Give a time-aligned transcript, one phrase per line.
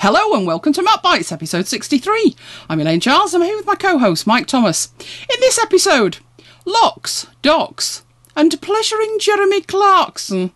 [0.00, 2.36] Hello and welcome to Mac Bites, episode 63.
[2.68, 4.92] I'm Elaine Charles, I'm here with my co host, Mike Thomas.
[5.00, 6.18] In this episode,
[6.64, 8.04] locks, docks,
[8.36, 10.52] and pleasuring Jeremy Clarkson.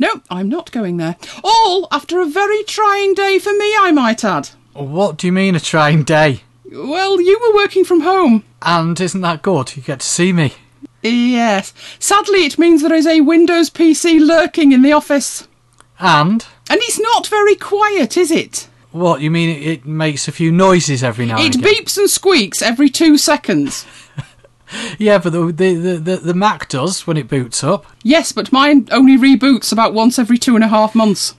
[0.00, 1.14] No, I'm not going there.
[1.44, 4.48] All after a very trying day for me, I might add.
[4.72, 6.42] What do you mean a trying day?
[6.72, 8.42] Well, you were working from home.
[8.60, 9.76] And isn't that good?
[9.76, 10.52] You get to see me.
[11.00, 11.72] Yes.
[12.00, 15.46] Sadly, it means there is a Windows PC lurking in the office.
[16.00, 18.68] And And it's not very quiet, is it?
[18.92, 19.50] what you mean?
[19.50, 21.74] It, it makes a few noises every now It and again.
[21.74, 23.86] beeps and squeaks every two seconds.
[24.98, 27.86] Yeah, but the, the the the the Mac does when it boots up.
[28.02, 31.34] Yes, but mine only reboots about once every two and a half months.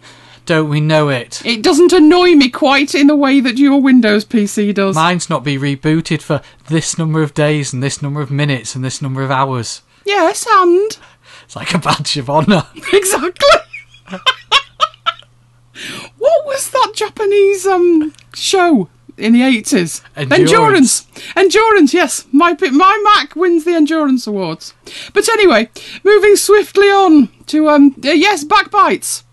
[0.45, 1.41] Don't we know it?
[1.45, 4.95] It doesn't annoy me quite in the way that your Windows PC does.
[4.95, 8.85] Mine's not be rebooted for this number of days and this number of minutes and
[8.85, 9.81] this number of hours.
[10.05, 10.97] Yes, and
[11.43, 12.67] It's like a badge of honour.
[12.93, 13.49] exactly.
[16.17, 20.01] what was that Japanese um show in the eighties?
[20.15, 21.07] Endurance.
[21.35, 21.93] Endurance.
[21.93, 24.73] Yes, my my Mac wins the Endurance Awards.
[25.13, 25.69] But anyway,
[26.03, 29.23] moving swiftly on to um uh, yes, backbites.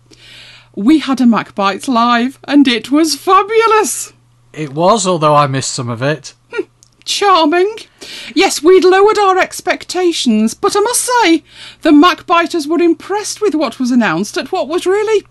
[0.75, 4.11] We had a Mac Bites live, and it was fabulous.
[4.53, 6.33] It was, although I missed some of it.
[7.05, 7.75] Charming.
[8.33, 11.43] Yes, we'd lowered our expectations, but I must say,
[11.81, 15.25] the Macbiters were impressed with what was announced at what was really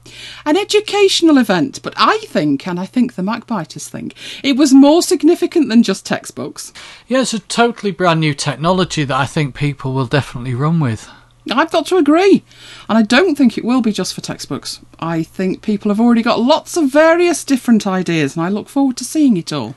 [0.44, 1.80] an educational event.
[1.82, 6.06] But I think, and I think the Macbiters think, it was more significant than just
[6.06, 6.72] textbooks.
[7.06, 11.08] Yeah, it's a totally brand new technology that I think people will definitely run with.
[11.50, 12.44] I've got to agree.
[12.88, 14.80] And I don't think it will be just for textbooks.
[15.00, 18.96] I think people have already got lots of various different ideas, and I look forward
[18.98, 19.74] to seeing it all.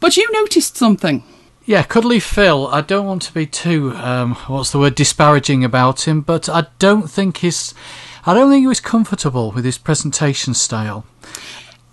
[0.00, 1.22] But you noticed something.
[1.64, 6.08] Yeah, Cuddly Phil, I don't want to be too, um, what's the word, disparaging about
[6.08, 7.74] him, but I don't think he's,
[8.24, 11.04] I don't think he was comfortable with his presentation style.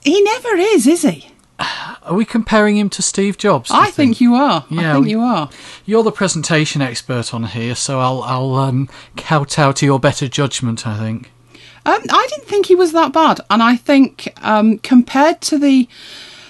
[0.02, 1.30] He never is, is he?
[1.59, 3.72] Are we comparing him to Steve Jobs?
[3.72, 4.66] I think you are.
[4.72, 5.50] I Yeah, think you are.
[5.86, 8.88] You're the presentation expert on here, so I'll, I'll um,
[9.18, 11.31] kowtow to your better judgment, I think.
[11.86, 15.88] Um, I didn't think he was that bad, and I think um, compared to the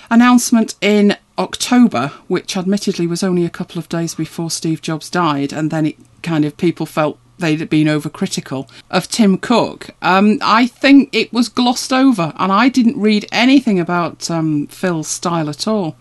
[0.10, 5.52] announcement in October, which admittedly was only a couple of days before Steve Jobs died,
[5.52, 9.90] and then it kind of people felt they'd been overcritical of Tim Cook.
[10.02, 15.08] Um, I think it was glossed over, and I didn't read anything about um, Phil's
[15.08, 15.98] style at all.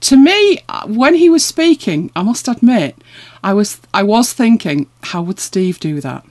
[0.00, 2.96] To me, uh, when he was speaking, I must admit,
[3.42, 6.24] I was I was thinking, how would Steve do that?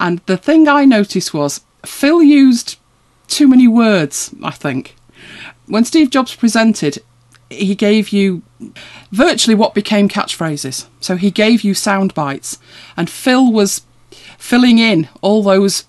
[0.00, 2.76] And the thing I noticed was Phil used
[3.26, 4.94] too many words, I think.
[5.68, 6.98] When Steve Jobs presented,
[7.50, 8.42] he gave you
[9.12, 10.86] virtually what became catchphrases.
[11.00, 12.58] So he gave you sound bites,
[12.96, 13.82] and Phil was
[14.38, 15.84] filling in all those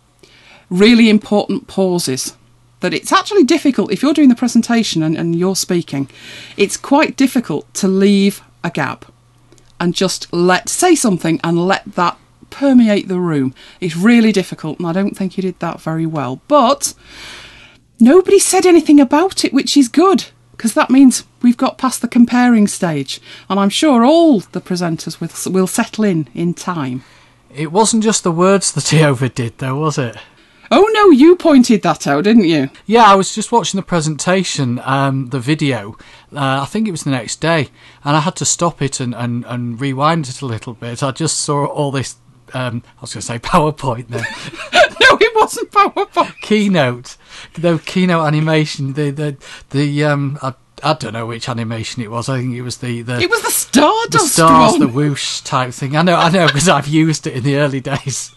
[0.70, 2.36] really important pauses.
[2.82, 6.10] That it's actually difficult if you're doing the presentation and, and you're speaking,
[6.56, 9.12] it's quite difficult to leave a gap
[9.82, 12.18] and just let say something and let that
[12.50, 13.54] permeate the room.
[13.80, 16.42] It's really difficult, and I don't think he did that very well.
[16.48, 16.94] But
[18.00, 20.26] nobody said anything about it, which is good
[20.60, 25.22] because that means we've got past the comparing stage, and I'm sure all the presenters
[25.22, 27.06] will will settle in in time.
[27.50, 30.18] It wasn't just the words that he overdid, though, was it?
[30.72, 32.70] Oh no, you pointed that out, didn't you?
[32.86, 35.98] Yeah, I was just watching the presentation, um, the video.
[36.32, 37.70] Uh, I think it was the next day,
[38.04, 41.02] and I had to stop it and, and, and rewind it a little bit.
[41.02, 42.18] I just saw all this.
[42.54, 44.26] Um, I was going to say PowerPoint then.
[45.10, 46.40] no, it wasn't PowerPoint.
[46.42, 47.18] keynote,
[47.54, 48.94] the keynote animation.
[48.94, 49.38] The the
[49.72, 50.38] the um.
[50.42, 52.30] I, I don't know which animation it was.
[52.30, 54.80] I think it was the the, It was the Stardust the stars, one.
[54.80, 55.96] the whoosh type thing.
[55.98, 58.34] I know, I know, because I've used it in the early days.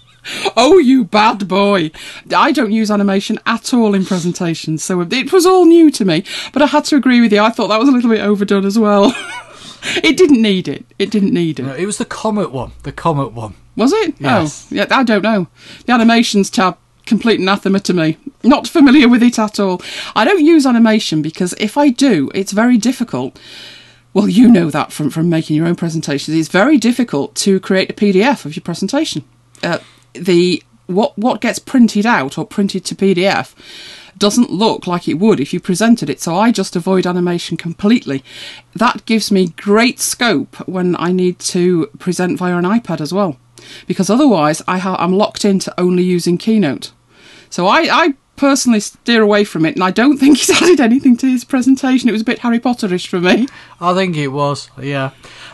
[0.57, 1.91] Oh, you bad boy.
[2.35, 6.25] I don't use animation at all in presentations, so it was all new to me.
[6.53, 7.41] But I had to agree with you.
[7.41, 9.13] I thought that was a little bit overdone as well.
[10.03, 10.85] it didn't need it.
[10.99, 11.67] It didn't need it.
[11.81, 12.73] It was the comet one.
[12.85, 13.55] The comet one.
[13.77, 14.15] Was it?
[14.19, 14.69] Yes.
[14.71, 15.49] Oh, yeah, I don't know.
[15.87, 16.77] The animations tab,
[17.07, 18.19] complete anathema to me.
[18.43, 19.81] Not familiar with it at all.
[20.15, 23.39] I don't use animation because if I do, it's very difficult.
[24.15, 26.37] Well, you know that from, from making your own presentations.
[26.37, 29.25] It's very difficult to create a PDF of your presentation.
[29.63, 29.79] Uh,
[30.13, 33.55] the what what gets printed out or printed to PDF
[34.19, 36.21] doesn't look like it would if you presented it.
[36.21, 38.23] So I just avoid animation completely.
[38.75, 43.39] That gives me great scope when I need to present via an iPad as well,
[43.87, 46.93] because otherwise I ha- I'm locked into only using Keynote.
[47.51, 51.17] So I, I personally steer away from it, and I don't think he's added anything
[51.19, 52.09] to his presentation.
[52.09, 53.47] It was a bit Harry Potterish for me.
[53.81, 55.11] I think it was, yeah.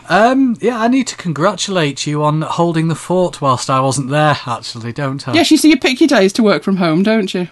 [0.09, 4.37] Um, yeah, I need to congratulate you on holding the fort whilst I wasn't there,
[4.45, 5.33] actually, don't I?
[5.33, 7.49] Yes, you see, you pick your days to work from home, don't you?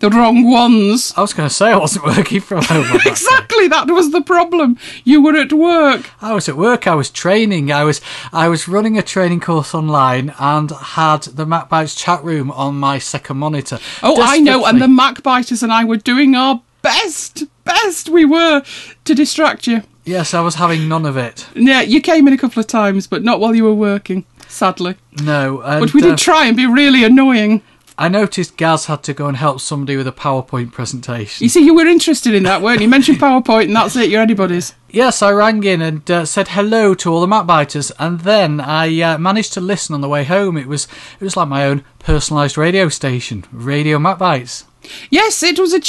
[0.00, 1.12] The wrong ones.
[1.16, 2.86] I was going to say I wasn't working from home.
[3.06, 4.78] Exactly, that was the problem.
[5.02, 6.10] You were at work.
[6.22, 6.86] I was at work.
[6.86, 7.72] I was training.
[7.72, 8.00] I was
[8.32, 12.98] I was running a training course online and had the MacBites chat room on my
[13.00, 13.78] second monitor.
[14.02, 18.08] Oh, I know, and the Desperately- Mac biters and I were doing our best, best
[18.08, 18.62] we were
[19.04, 19.82] to distract you.
[20.04, 21.46] yes, I was having none of it.
[21.54, 24.94] Yeah, you came in a couple of times, but not while you were working, sadly.
[25.22, 27.62] No, and, But we uh, did try and be really annoying.
[27.98, 31.42] I noticed Gaz had to go and help somebody with a PowerPoint presentation.
[31.42, 32.84] You see, you were interested in that, weren't you?
[32.84, 34.08] You mentioned PowerPoint, and that's it.
[34.08, 34.74] You're anybody's.
[34.88, 39.00] Yes, I rang in and uh, said hello to all the MacBiters, and then I
[39.00, 40.56] uh, managed to listen on the way home.
[40.56, 40.86] It was
[41.18, 44.64] it was like my own personalised radio station, Radio MacBites.
[45.10, 45.82] Yes, it was an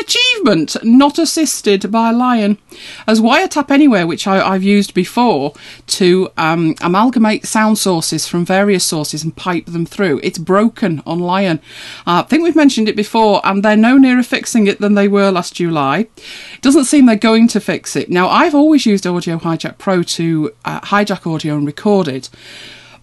[0.00, 2.58] achievement, not assisted by Lion.
[3.06, 5.54] As Wiretap Anywhere, which I, I've used before,
[5.88, 11.18] to um, amalgamate sound sources from various sources and pipe them through, it's broken on
[11.18, 11.60] Lion.
[12.06, 15.08] Uh, I think we've mentioned it before, and they're no nearer fixing it than they
[15.08, 16.08] were last July.
[16.54, 18.10] It doesn't seem they're going to fix it.
[18.10, 22.30] Now, I've always used Audio Hijack Pro to uh, hijack audio and record it,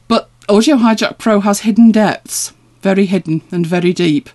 [0.08, 4.30] but Audio Hijack Pro has hidden depths, very hidden and very deep.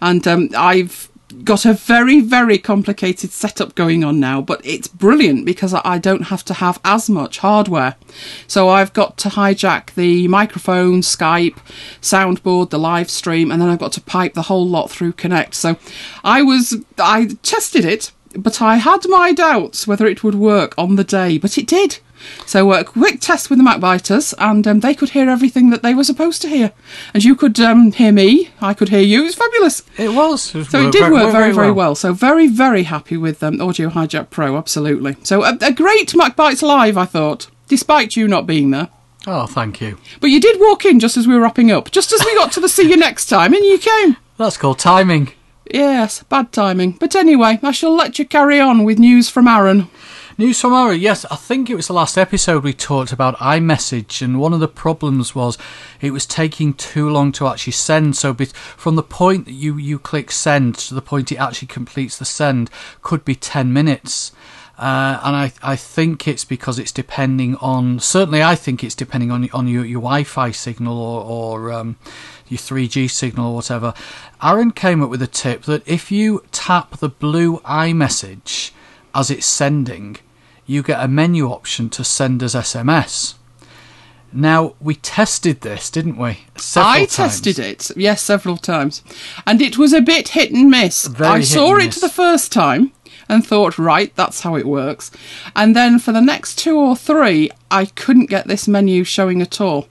[0.00, 1.10] And um, I've
[1.44, 6.24] got a very, very complicated setup going on now, but it's brilliant because I don't
[6.24, 7.96] have to have as much hardware.
[8.46, 11.58] So I've got to hijack the microphone, Skype,
[12.00, 15.54] soundboard, the live stream, and then I've got to pipe the whole lot through Connect.
[15.54, 15.76] So
[16.24, 20.96] I was, I tested it, but I had my doubts whether it would work on
[20.96, 21.98] the day, but it did.
[22.46, 25.94] So a quick test with the MacBiters, and um, they could hear everything that they
[25.94, 26.72] were supposed to hear,
[27.14, 28.50] and you could um, hear me.
[28.60, 29.22] I could hear you.
[29.22, 29.82] It was fabulous.
[29.96, 30.42] It was.
[30.42, 31.94] So it did work very, very well.
[31.94, 34.56] So very, very happy with um, Audio Hijack Pro.
[34.56, 35.16] Absolutely.
[35.22, 38.88] So a, a great MacBites live, I thought, despite you not being there.
[39.26, 39.98] Oh, thank you.
[40.20, 42.52] But you did walk in just as we were wrapping up, just as we got
[42.52, 44.16] to the see you next time, and you came.
[44.38, 45.32] That's called timing.
[45.72, 46.92] Yes, bad timing.
[46.92, 49.88] But anyway, I shall let you carry on with news from Aaron.
[50.40, 54.22] News from Aaron, yes, I think it was the last episode we talked about iMessage,
[54.22, 55.58] and one of the problems was
[56.00, 58.16] it was taking too long to actually send.
[58.16, 62.16] So, from the point that you, you click send to the point it actually completes
[62.16, 62.70] the send
[63.02, 64.32] could be 10 minutes.
[64.78, 69.30] Uh, and I, I think it's because it's depending on certainly I think it's depending
[69.30, 71.96] on on your, your Wi-Fi signal or, or um,
[72.48, 73.92] your 3G signal or whatever.
[74.42, 78.70] Aaron came up with a tip that if you tap the blue iMessage
[79.14, 80.16] as it's sending,
[80.70, 83.34] you get a menu option to send us SMS.
[84.32, 86.44] Now we tested this, didn't we?
[86.56, 87.16] Several I times.
[87.16, 89.02] tested it, yes, several times,
[89.44, 91.08] and it was a bit hit and miss.
[91.08, 92.00] Very I saw it miss.
[92.00, 92.92] the first time
[93.28, 95.10] and thought, right, that's how it works.
[95.56, 99.60] And then for the next two or three, I couldn't get this menu showing at
[99.60, 99.88] all.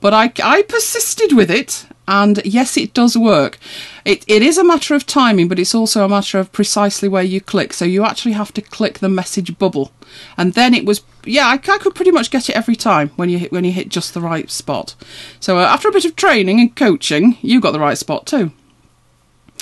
[0.00, 3.58] But I, I persisted with it, and yes, it does work.
[4.04, 7.22] It, it is a matter of timing, but it's also a matter of precisely where
[7.22, 7.72] you click.
[7.72, 9.92] So you actually have to click the message bubble,
[10.36, 13.28] and then it was yeah, I, I could pretty much get it every time when
[13.28, 14.94] you hit when you hit just the right spot.
[15.40, 18.52] So uh, after a bit of training and coaching, you got the right spot too.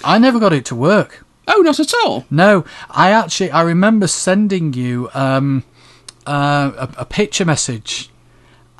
[0.04, 1.24] I never got it to work.
[1.46, 2.24] Oh, not at all.
[2.30, 5.64] No, I actually I remember sending you um,
[6.26, 8.10] uh, a, a picture message,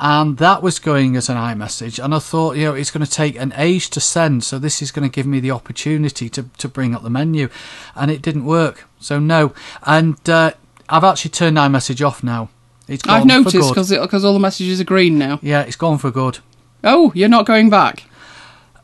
[0.05, 3.11] and that was going as an iMessage, and I thought you know it's going to
[3.11, 6.43] take an age to send, so this is going to give me the opportunity to
[6.58, 7.49] to bring up the menu,
[7.96, 8.87] and it didn't work.
[9.01, 10.53] So no, and uh,
[10.91, 12.51] I've actually turned iMessage off now.
[12.87, 15.41] It's gone I've noticed because all the messages are green now.
[15.43, 16.41] yeah, it's gone for good.
[16.84, 18.05] Oh, you're not going back.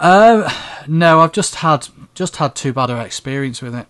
[0.00, 0.50] Uh,
[0.88, 3.86] no, I've just had just had too bad an experience with it.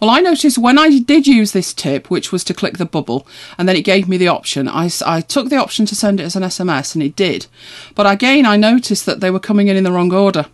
[0.00, 3.26] Well, I noticed when I did use this tip, which was to click the bubble,
[3.58, 4.68] and then it gave me the option.
[4.68, 7.46] I, I took the option to send it as an SMS, and it did.
[7.94, 10.46] But again, I noticed that they were coming in in the wrong order.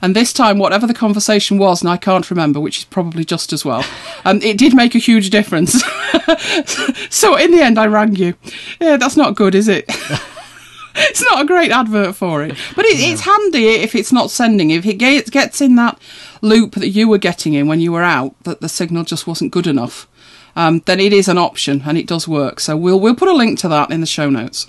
[0.00, 3.52] And this time, whatever the conversation was, and I can't remember, which is probably just
[3.52, 3.84] as well,
[4.24, 5.72] um, it did make a huge difference.
[7.10, 8.34] so in the end, I rang you.
[8.80, 9.84] Yeah, that's not good, is it?
[10.96, 14.70] it's not a great advert for it, but it, it's handy if it's not sending.
[14.70, 15.98] If it gets gets in that
[16.44, 19.52] loop that you were getting in when you were out, that the signal just wasn't
[19.52, 20.06] good enough,
[20.54, 22.60] um, then it is an option and it does work.
[22.60, 24.68] So we'll we'll put a link to that in the show notes.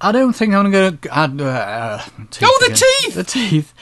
[0.00, 1.40] I don't think I'm going to add.
[1.40, 1.98] Uh,
[2.30, 2.78] teeth Oh, the again.
[3.02, 3.14] teeth!
[3.14, 3.72] The teeth.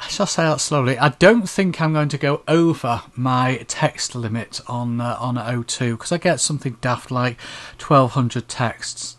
[0.00, 0.96] I shall say that slowly.
[0.96, 5.92] I don't think I'm going to go over my text limit on uh, on O2
[5.92, 7.38] because I get something daft like
[7.80, 9.16] 1,200 texts.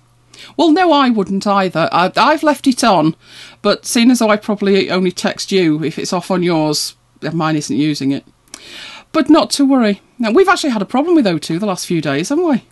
[0.56, 1.90] Well, no, I wouldn't either.
[1.92, 3.16] I, I've left it on,
[3.62, 7.76] but seeing as I probably only text you, if it's off on yours, mine isn't
[7.76, 8.26] using it.
[9.12, 10.02] But not to worry.
[10.18, 12.64] Now, we've actually had a problem with O2 the last few days, haven't we?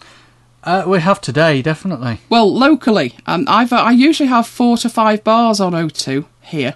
[0.63, 2.19] Uh, we have today, definitely.
[2.29, 6.75] Well, locally, um, I've uh, I usually have four to five bars on O2 here.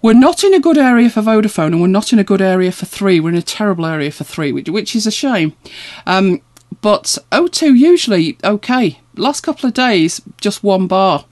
[0.00, 2.72] We're not in a good area for Vodafone, and we're not in a good area
[2.72, 3.18] for three.
[3.20, 5.54] We're in a terrible area for three, which, which is a shame.
[6.06, 6.40] Um,
[6.80, 9.00] but O2 usually okay.
[9.16, 11.24] Last couple of days, just one bar.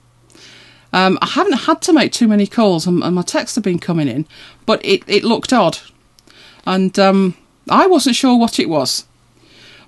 [0.95, 3.79] Um, I haven't had to make too many calls, and, and my texts have been
[3.79, 4.25] coming in,
[4.65, 5.77] but it, it looked odd,
[6.65, 7.35] and um,
[7.69, 9.05] I wasn't sure what it was.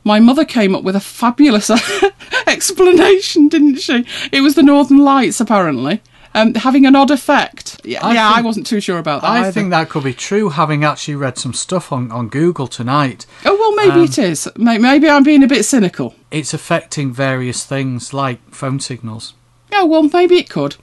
[0.03, 1.69] My mother came up with a fabulous
[2.47, 4.05] explanation, didn't she?
[4.31, 6.01] It was the Northern Lights, apparently.
[6.33, 7.81] Um, having an odd effect.
[7.83, 9.29] Yeah, I yeah, I wasn't too sure about that.
[9.29, 9.51] I either.
[9.51, 13.25] think that could be true, having actually read some stuff on, on Google tonight.
[13.43, 14.47] Oh well, maybe Um, it is.
[14.55, 16.13] Maybe I'm being a bit cynical.
[16.29, 19.33] It's affecting various things like phone signals.
[19.74, 20.75] Oh well, maybe it could.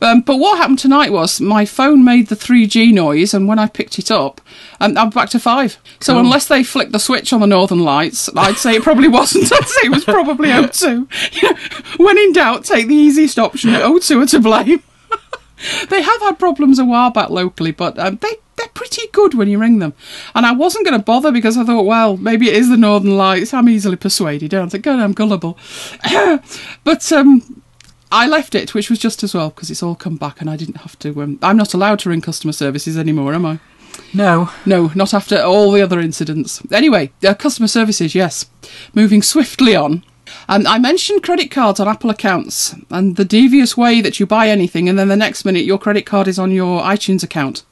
[0.00, 3.68] Um, but what happened tonight was my phone made the 3G noise, and when I
[3.68, 4.40] picked it up,
[4.80, 5.78] um, I'm back to five.
[6.00, 6.20] So Cool.
[6.20, 9.52] unless they flicked the switch on the Northern Lights, I'd say it probably wasn't.
[9.52, 11.40] I'd say it was probably O2.
[11.40, 13.70] You know, when in doubt, take the easiest option.
[13.70, 14.82] O2 are to blame.
[15.88, 19.48] they have had problems a while back locally, but um, they they're pretty good when
[19.48, 19.94] you ring them.
[20.34, 23.16] And I wasn't going to bother because I thought, well, maybe it is the Northern
[23.16, 23.54] Lights.
[23.54, 24.52] I'm easily persuaded.
[24.52, 25.58] I think, God, I'm gullible.
[26.84, 27.61] but um,
[28.12, 30.56] I left it, which was just as well because it's all come back and I
[30.56, 31.22] didn't have to.
[31.22, 33.58] Um, I'm not allowed to ring customer services anymore, am I?
[34.14, 36.62] No, No, not after all the other incidents.
[36.70, 38.46] Anyway, uh, customer services, yes.
[38.94, 40.04] Moving swiftly on.
[40.48, 44.48] Um, I mentioned credit cards on Apple accounts and the devious way that you buy
[44.48, 47.64] anything and then the next minute your credit card is on your iTunes account.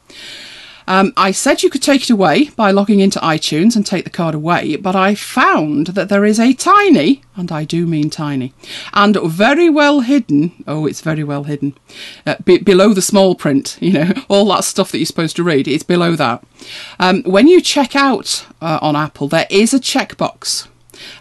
[0.91, 4.11] Um, I said you could take it away by logging into iTunes and take the
[4.11, 8.53] card away, but I found that there is a tiny, and I do mean tiny,
[8.93, 11.79] and very well hidden, oh, it's very well hidden,
[12.27, 15.45] uh, be- below the small print, you know, all that stuff that you're supposed to
[15.45, 16.43] read, it's below that.
[16.99, 20.67] Um, when you check out uh, on Apple, there is a checkbox.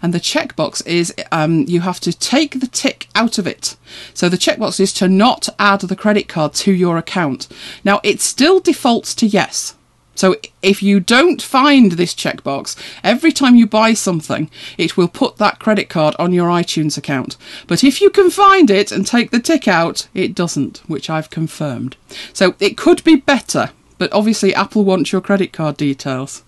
[0.01, 3.75] And the checkbox is um, you have to take the tick out of it.
[4.13, 7.47] So the checkbox is to not add the credit card to your account.
[7.83, 9.75] Now it still defaults to yes.
[10.19, 15.37] So if you don't find this checkbox, every time you buy something, it will put
[15.37, 17.37] that credit card on your iTunes account.
[17.67, 21.29] But if you can find it and take the tick out, it doesn't, which I've
[21.29, 21.95] confirmed.
[22.33, 26.43] So it could be better, but obviously Apple wants your credit card details.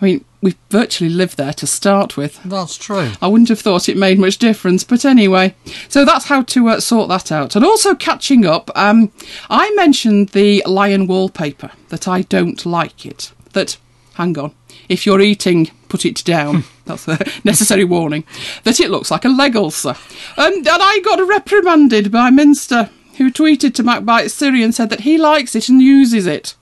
[0.00, 2.40] I mean, we virtually lived there to start with.
[2.44, 3.12] that's true.
[3.20, 5.54] I wouldn't have thought it made much difference, but anyway.
[5.88, 7.56] So that's how to uh, sort that out.
[7.56, 9.12] And also catching up, um,
[9.50, 13.32] I mentioned the lion wallpaper, that I don't like it.
[13.52, 13.76] That,
[14.14, 14.54] hang on,
[14.88, 16.64] if you're eating, put it down.
[16.86, 18.24] That's a necessary warning.
[18.64, 19.94] That it looks like a leg ulcer.
[20.36, 25.00] And, and I got reprimanded by Minster, who tweeted to MacBite Siri and said that
[25.00, 26.54] he likes it and uses it.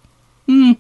[0.48, 0.72] Hmm.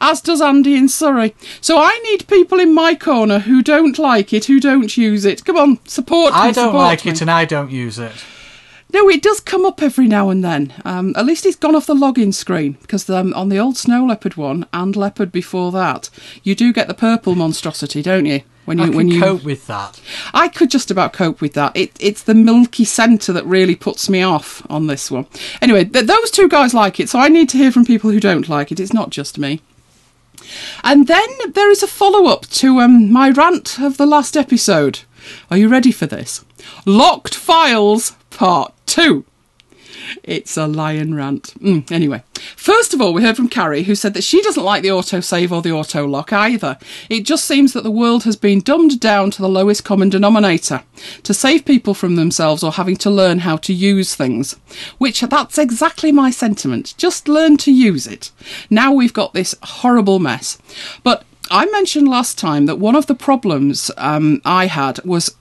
[0.00, 1.34] As does Andy in Surrey.
[1.60, 5.44] So I need people in my corner who don't like it, who don't use it.
[5.44, 6.38] Come on, support me.
[6.38, 7.10] I don't support like me.
[7.10, 8.12] it and I don't use it.
[8.92, 10.72] No, it does come up every now and then.
[10.84, 14.06] Um, at least it's gone off the login screen because um, on the old Snow
[14.06, 16.08] Leopard one and Leopard before that,
[16.44, 18.42] you do get the purple monstrosity, don't you?
[18.66, 20.00] When you when you cope with that.
[20.34, 21.76] I could just about cope with that.
[21.76, 25.26] It, it's the milky centre that really puts me off on this one.
[25.62, 28.20] Anyway, th- those two guys like it, so I need to hear from people who
[28.20, 28.80] don't like it.
[28.80, 29.62] It's not just me.
[30.84, 35.00] And then there is a follow up to um, my rant of the last episode.
[35.50, 36.44] Are you ready for this?
[36.84, 39.24] Locked Files Part 2.
[40.22, 41.54] It's a lion rant.
[41.60, 42.22] Mm, anyway,
[42.56, 45.50] first of all, we heard from Carrie, who said that she doesn't like the autosave
[45.50, 46.78] or the auto lock either.
[47.08, 50.82] It just seems that the world has been dumbed down to the lowest common denominator
[51.22, 54.56] to save people from themselves or having to learn how to use things.
[54.98, 56.94] Which that's exactly my sentiment.
[56.96, 58.30] Just learn to use it.
[58.70, 60.58] Now we've got this horrible mess.
[61.02, 65.36] But I mentioned last time that one of the problems um, I had was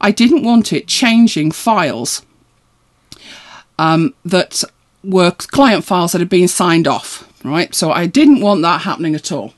[0.00, 2.22] I didn't want it changing files
[3.78, 4.62] um, that
[5.02, 7.74] were client files that had been signed off, right?
[7.74, 9.54] So I didn't want that happening at all.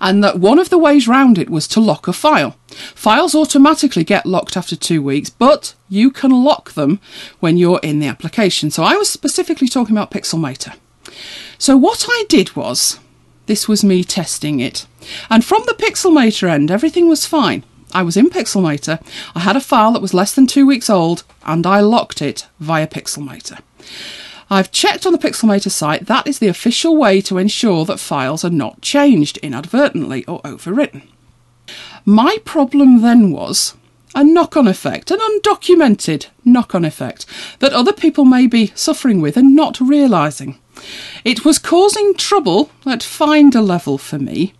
[0.00, 2.56] And that one of the ways round it was to lock a file.
[2.94, 7.00] Files automatically get locked after two weeks, but you can lock them
[7.38, 8.70] when you're in the application.
[8.70, 10.76] So I was specifically talking about Pixelmator.
[11.58, 12.98] So what I did was,
[13.46, 14.86] this was me testing it,
[15.28, 17.64] and from the Pixelmator end, everything was fine.
[17.92, 19.02] I was in Pixelmator,
[19.34, 22.46] I had a file that was less than two weeks old, and I locked it
[22.58, 23.60] via Pixelmator.
[24.50, 28.44] I've checked on the Pixelmator site, that is the official way to ensure that files
[28.44, 31.02] are not changed inadvertently or overwritten.
[32.04, 33.74] My problem then was
[34.14, 37.26] a knock on effect, an undocumented knock on effect
[37.60, 40.58] that other people may be suffering with and not realising.
[41.24, 44.54] It was causing trouble at Finder level for me.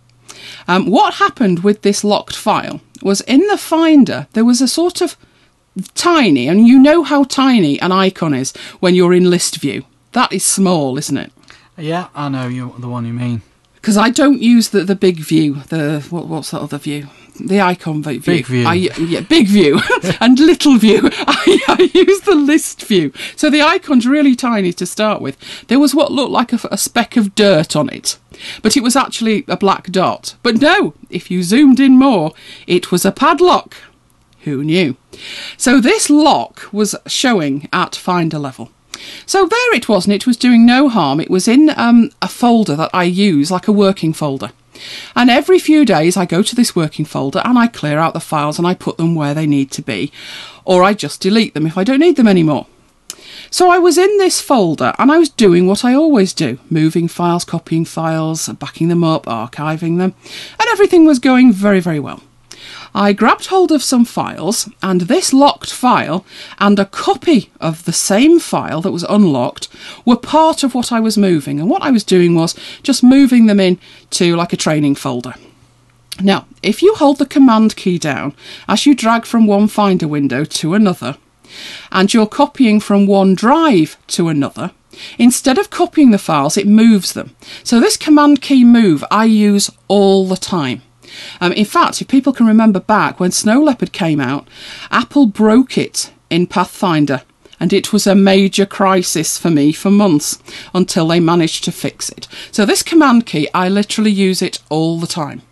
[0.67, 5.01] Um, what happened with this locked file was in the Finder there was a sort
[5.01, 5.17] of
[5.95, 9.85] tiny, and you know how tiny an icon is when you're in list view.
[10.11, 11.31] That is small, isn't it?
[11.77, 13.41] Yeah, I know you the one you mean.
[13.75, 15.55] because I don't use the, the big view.
[15.69, 17.07] The what, what's that other view?
[17.39, 18.19] The icon view.
[18.19, 18.67] Big view.
[18.67, 19.79] I, yeah, big view
[20.19, 20.99] and little view.
[21.13, 23.13] I, I use the list view.
[23.35, 25.37] So the icon's really tiny to start with.
[25.67, 28.17] There was what looked like a, a speck of dirt on it,
[28.61, 30.35] but it was actually a black dot.
[30.43, 32.33] But no, if you zoomed in more,
[32.67, 33.75] it was a padlock.
[34.41, 34.97] Who knew?
[35.57, 38.71] So this lock was showing at finder level.
[39.25, 41.19] So there it was, and it was doing no harm.
[41.19, 44.51] It was in um, a folder that I use, like a working folder.
[45.15, 48.19] And every few days, I go to this working folder and I clear out the
[48.19, 50.11] files and I put them where they need to be,
[50.65, 52.67] or I just delete them if I don't need them anymore.
[53.53, 57.09] So I was in this folder and I was doing what I always do moving
[57.09, 60.15] files, copying files, backing them up, archiving them,
[60.57, 62.23] and everything was going very, very well.
[62.95, 66.25] I grabbed hold of some files, and this locked file
[66.59, 69.67] and a copy of the same file that was unlocked
[70.05, 71.59] were part of what I was moving.
[71.59, 73.79] And what I was doing was just moving them in
[74.11, 75.35] to like a training folder.
[76.21, 78.33] Now, if you hold the command key down
[78.67, 81.17] as you drag from one Finder window to another,
[81.91, 84.71] and you're copying from one drive to another,
[85.17, 87.35] instead of copying the files, it moves them.
[87.63, 90.81] So, this command key move I use all the time.
[91.39, 94.47] Um, in fact, if people can remember back when Snow Leopard came out,
[94.89, 97.23] Apple broke it in Path Finder.
[97.59, 100.39] And it was a major crisis for me for months
[100.73, 102.27] until they managed to fix it.
[102.51, 105.43] So, this command key, I literally use it all the time.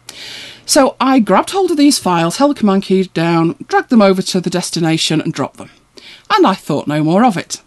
[0.65, 4.23] So, I grabbed hold of these files, held the command key down, dragged them over
[4.23, 5.69] to the destination, and dropped them.
[6.29, 7.61] And I thought no more of it.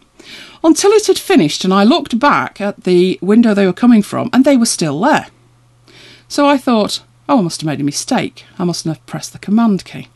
[0.65, 4.31] Until it had finished, and I looked back at the window they were coming from,
[4.33, 5.27] and they were still there.
[6.29, 8.45] So I thought, Oh, I must have made a mistake.
[8.59, 10.09] I mustn't have pressed the command key.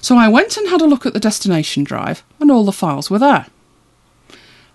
[0.00, 3.10] So I went and had a look at the destination drive, and all the files
[3.10, 3.46] were there.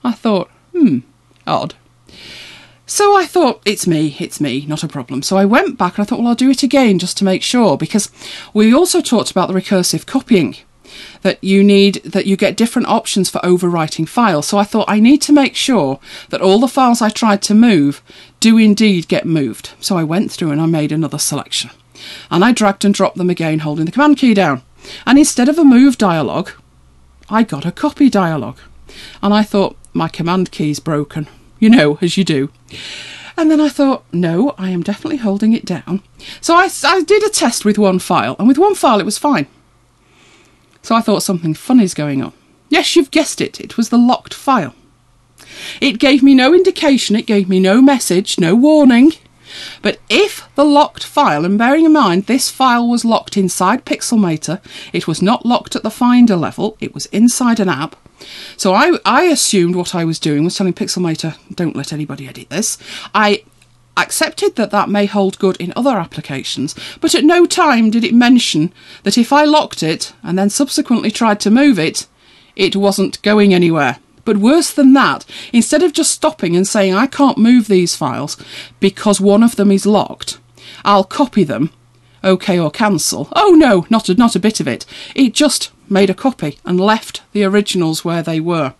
[0.03, 0.99] I thought, hmm,
[1.45, 1.75] odd.
[2.85, 5.21] So I thought, it's me, it's me, not a problem.
[5.23, 7.43] So I went back and I thought, well, I'll do it again just to make
[7.43, 8.09] sure, because
[8.53, 10.55] we also talked about the recursive copying
[11.21, 14.47] that you need that you get different options for overwriting files.
[14.47, 17.53] So I thought I need to make sure that all the files I tried to
[17.53, 18.01] move
[18.39, 19.71] do indeed get moved.
[19.79, 21.71] So I went through and I made another selection.
[22.31, 24.61] And I dragged and dropped them again holding the command key down.
[25.05, 26.51] And instead of a move dialog,
[27.29, 28.57] I got a copy dialog.
[29.21, 31.27] And I thought my command key's broken.
[31.59, 32.51] You know, as you do.
[33.35, 36.01] And then I thought, no, I am definitely holding it down.
[36.39, 39.17] So I, I did a test with one file, and with one file it was
[39.17, 39.47] fine.
[40.81, 42.33] So I thought something funny's going on.
[42.69, 44.75] Yes, you've guessed it, it was the locked file.
[45.81, 49.13] It gave me no indication, it gave me no message, no warning.
[49.81, 54.61] But if the locked file, and bearing in mind this file was locked inside Pixelmator,
[54.93, 57.95] it was not locked at the Finder level, it was inside an app.
[58.57, 62.49] So I, I assumed what I was doing was telling Pixelmator, don't let anybody edit
[62.49, 62.77] this.
[63.15, 63.43] I
[64.01, 68.13] accepted that that may hold good in other applications, but at no time did it
[68.13, 72.07] mention that if I locked it and then subsequently tried to move it,
[72.55, 73.99] it wasn't going anywhere.
[74.25, 78.37] But worse than that, instead of just stopping and saying, I can't move these files
[78.79, 80.39] because one of them is locked,
[80.85, 81.71] I'll copy them,
[82.23, 83.29] OK or cancel.
[83.35, 84.85] Oh no, not a, not a bit of it.
[85.15, 88.73] It just made a copy and left the originals where they were.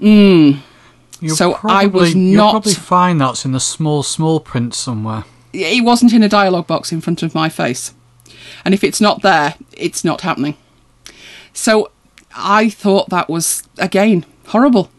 [0.00, 0.60] Mm.
[1.20, 2.20] You'll So probably, I was not.
[2.20, 5.24] You'll probably find that's in the small, small print somewhere.
[5.52, 7.92] It wasn't in a dialogue box in front of my face.
[8.64, 10.56] And if it's not there, it's not happening.
[11.52, 11.90] So
[12.36, 14.90] I thought that was again horrible.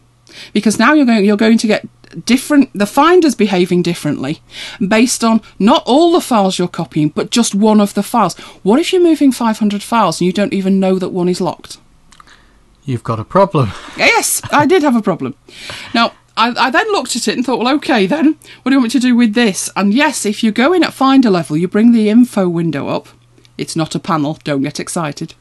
[0.52, 1.86] Because now you're going you're going to get
[2.26, 4.42] different the finder's behaving differently
[4.86, 8.38] based on not all the files you're copying, but just one of the files.
[8.62, 11.78] What if you're moving 500 files and you don't even know that one is locked?
[12.84, 13.70] You've got a problem.
[13.96, 15.34] Yes, I did have a problem.
[15.94, 18.78] Now, I, I then looked at it and thought, well, okay, then, what do you
[18.78, 19.70] want me to do with this?
[19.76, 23.08] And yes, if you go in at Finder level, you bring the info window up.
[23.58, 25.34] It's not a panel, don't get excited.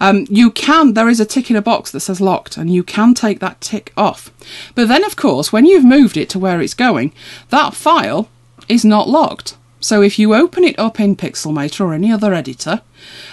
[0.00, 2.82] Um, you can, there is a tick in a box that says locked, and you
[2.82, 4.32] can take that tick off.
[4.74, 7.12] But then, of course, when you've moved it to where it's going,
[7.50, 8.28] that file
[8.68, 9.56] is not locked.
[9.80, 12.80] So if you open it up in Pixelmator or any other editor,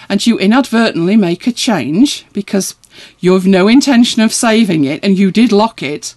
[0.08, 2.74] and you inadvertently make a change because
[3.18, 6.14] you've no intention of saving it and you did lock it,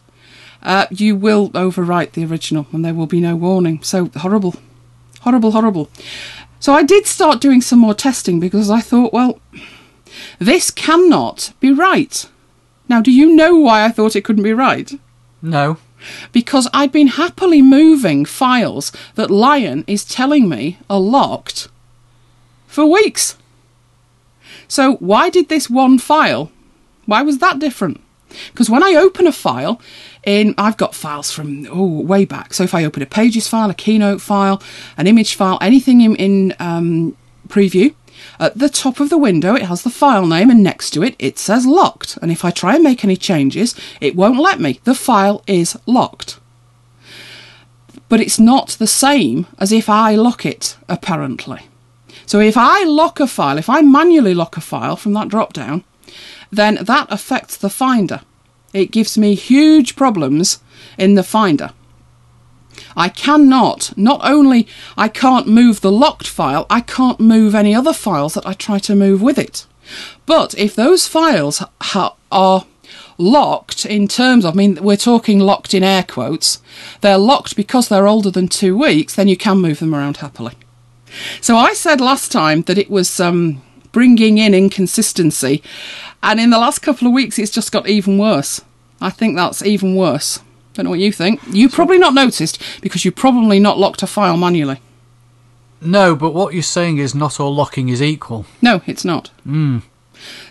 [0.61, 3.81] uh, you will overwrite the original and there will be no warning.
[3.83, 4.55] So horrible,
[5.21, 5.89] horrible, horrible.
[6.59, 9.39] So I did start doing some more testing because I thought, well,
[10.39, 12.25] this cannot be right.
[12.87, 14.91] Now, do you know why I thought it couldn't be right?
[15.41, 15.77] No.
[16.31, 21.67] because I'd been happily moving files that Lion is telling me are locked
[22.67, 23.37] for weeks.
[24.67, 26.51] So why did this one file?
[27.05, 28.01] Why was that different?
[28.51, 29.79] Because when I open a file,
[30.23, 32.53] in I've got files from oh way back.
[32.53, 34.61] So if I open a Pages file, a Keynote file,
[34.97, 37.15] an image file, anything in, in um,
[37.47, 37.93] Preview,
[38.39, 41.15] at the top of the window it has the file name, and next to it
[41.19, 42.17] it says locked.
[42.21, 44.79] And if I try and make any changes, it won't let me.
[44.83, 46.39] The file is locked.
[48.09, 51.67] But it's not the same as if I lock it, apparently.
[52.25, 55.53] So if I lock a file, if I manually lock a file from that drop
[55.53, 55.83] down,
[56.55, 58.21] then that affects the Finder.
[58.73, 60.59] It gives me huge problems
[60.97, 61.71] in the Finder.
[62.95, 67.93] I cannot, not only I can't move the locked file, I can't move any other
[67.93, 69.67] files that I try to move with it.
[70.25, 71.63] But if those files
[72.31, 72.65] are
[73.17, 76.61] locked in terms of, I mean, we're talking locked in air quotes,
[77.01, 80.53] they're locked because they're older than two weeks, then you can move them around happily.
[81.41, 83.61] So I said last time that it was um,
[83.93, 85.63] bringing in inconsistency,
[86.21, 88.59] and in the last couple of weeks, it's just got even worse.
[88.99, 90.39] I think that's even worse.
[90.73, 91.39] Don't know what you think.
[91.49, 94.81] You probably not noticed because you probably not locked a file manually.
[95.79, 98.45] No, but what you're saying is not all locking is equal.
[98.61, 99.31] No, it's not.
[99.47, 99.83] Mm.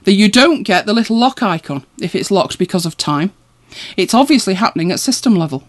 [0.05, 3.33] That you don't get the little lock icon if it's locked because of time.
[3.97, 5.65] It's obviously happening at system level.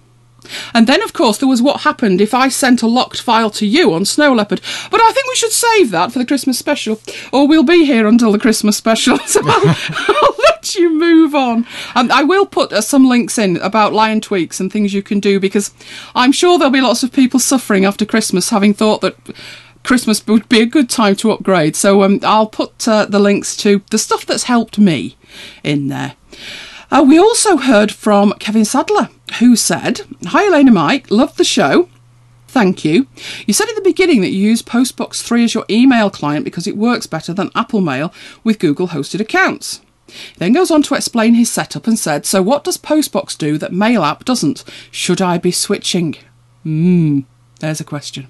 [0.74, 3.66] And then, of course, there was what happened if I sent a locked file to
[3.66, 4.62] you on Snow Leopard.
[4.92, 7.00] But I think we should save that for the Christmas special,
[7.32, 9.18] or we'll be here until the Christmas special.
[9.34, 11.66] So I'll, I'll let you move on.
[11.96, 15.20] And I will put uh, some links in about lion tweaks and things you can
[15.20, 15.72] do because
[16.14, 19.16] I'm sure there'll be lots of people suffering after Christmas having thought that.
[19.84, 23.58] Christmas would be a good time to upgrade, so um, I'll put uh, the links
[23.58, 25.18] to the stuff that's helped me
[25.62, 26.16] in there.
[26.90, 31.90] Uh, we also heard from Kevin Sadler, who said, Hi, and Mike, love the show.
[32.48, 33.08] Thank you.
[33.48, 36.68] You said at the beginning that you use Postbox 3 as your email client because
[36.68, 39.82] it works better than Apple Mail with Google hosted accounts.
[40.08, 43.58] He then goes on to explain his setup and said, So what does Postbox do
[43.58, 44.64] that Mail app doesn't?
[44.92, 46.16] Should I be switching?
[46.62, 47.22] Hmm,
[47.60, 48.28] there's a question.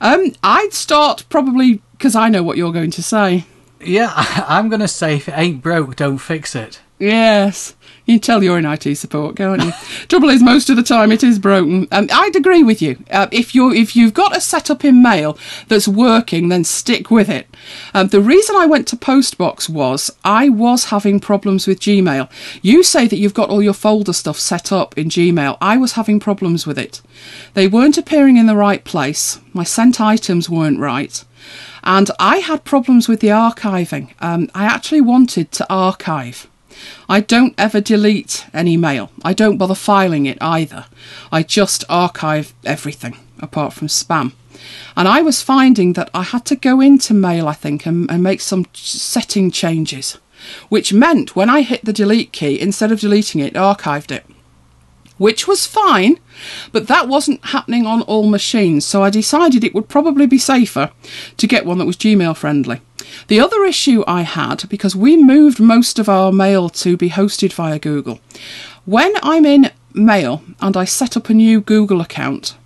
[0.00, 3.44] Um, I'd start probably because I know what you're going to say.
[3.80, 6.80] Yeah, I'm going to say if it ain't broke, don't fix it.
[6.98, 7.74] Yes.
[8.06, 9.72] You tell you're in IT support, can't you?
[10.08, 11.88] Trouble is, most of the time it is broken.
[11.90, 13.02] Um, I'd agree with you.
[13.10, 15.38] Uh, if you if you've got a setup in Mail
[15.68, 17.46] that's working, then stick with it.
[17.94, 22.30] Um, the reason I went to Postbox was I was having problems with Gmail.
[22.60, 25.56] You say that you've got all your folder stuff set up in Gmail.
[25.62, 27.00] I was having problems with it.
[27.54, 29.40] They weren't appearing in the right place.
[29.54, 31.24] My sent items weren't right.
[31.82, 34.10] And I had problems with the archiving.
[34.20, 36.48] Um, I actually wanted to archive.
[37.08, 39.10] I don't ever delete any mail.
[39.22, 40.86] I don't bother filing it either.
[41.30, 44.32] I just archive everything apart from spam.
[44.96, 48.22] And I was finding that I had to go into mail, I think, and, and
[48.22, 50.18] make some setting changes,
[50.68, 54.24] which meant when I hit the delete key, instead of deleting it, it archived it
[55.18, 56.18] which was fine,
[56.72, 60.90] but that wasn't happening on all machines, so I decided it would probably be safer
[61.36, 62.80] to get one that was Gmail friendly.
[63.28, 67.52] The other issue I had, because we moved most of our mail to be hosted
[67.52, 68.20] via Google,
[68.84, 72.56] when I'm in Mail and I set up a new Google account,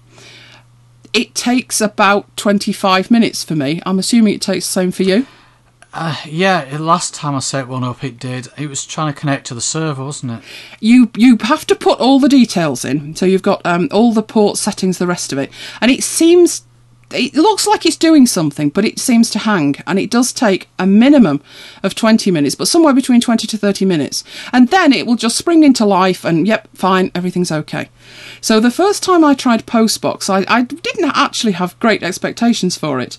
[1.12, 3.80] it takes about 25 minutes for me.
[3.84, 5.26] I'm assuming it takes the same for you.
[5.94, 8.48] Uh, yeah, last time I set one up, it did.
[8.58, 10.44] It was trying to connect to the server, wasn't it?
[10.80, 14.22] You you have to put all the details in, so you've got um, all the
[14.22, 16.62] port settings, the rest of it, and it seems
[17.10, 20.68] it looks like it's doing something, but it seems to hang, and it does take
[20.78, 21.40] a minimum
[21.82, 24.24] of 20 minutes, but somewhere between 20 to 30 minutes.
[24.52, 27.88] And then it will just spring into life, and yep, fine, everything's okay.
[28.40, 33.00] So the first time I tried Postbox, I, I didn't actually have great expectations for
[33.00, 33.16] it.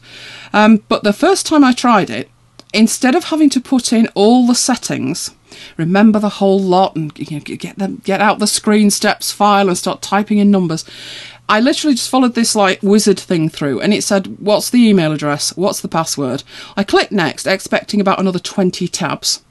[0.53, 2.29] Um, but the first time I tried it,
[2.73, 5.32] instead of having to put in all the settings,
[5.77, 9.67] remember the whole lot and you know, get them get out the screen steps file
[9.67, 10.86] and start typing in numbers.
[11.47, 15.12] I literally just followed this like wizard thing through and it said, What's the email
[15.12, 15.55] address?
[15.58, 16.43] What's the password?
[16.77, 19.43] I clicked next, expecting about another 20 tabs.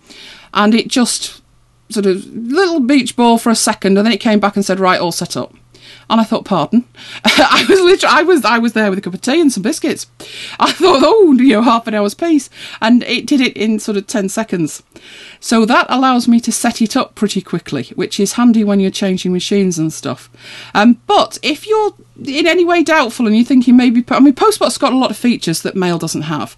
[0.54, 1.42] And it just
[1.90, 4.78] sort of little beach ball for a second and then it came back and said,
[4.78, 5.54] Right, all set up.
[6.10, 6.84] And I thought, pardon.
[7.24, 9.62] I was literally, I was, I was there with a cup of tea and some
[9.62, 10.06] biscuits.
[10.60, 12.48] I thought, oh, you know, half an hour's peace,
[12.80, 14.82] and it did it in sort of ten seconds.
[15.40, 18.90] So that allows me to set it up pretty quickly, which is handy when you're
[18.90, 20.30] changing machines and stuff.
[20.74, 21.92] Um, but if you're
[22.24, 25.16] in any way doubtful and you're thinking maybe, I mean, Postbox got a lot of
[25.16, 26.56] features that Mail doesn't have,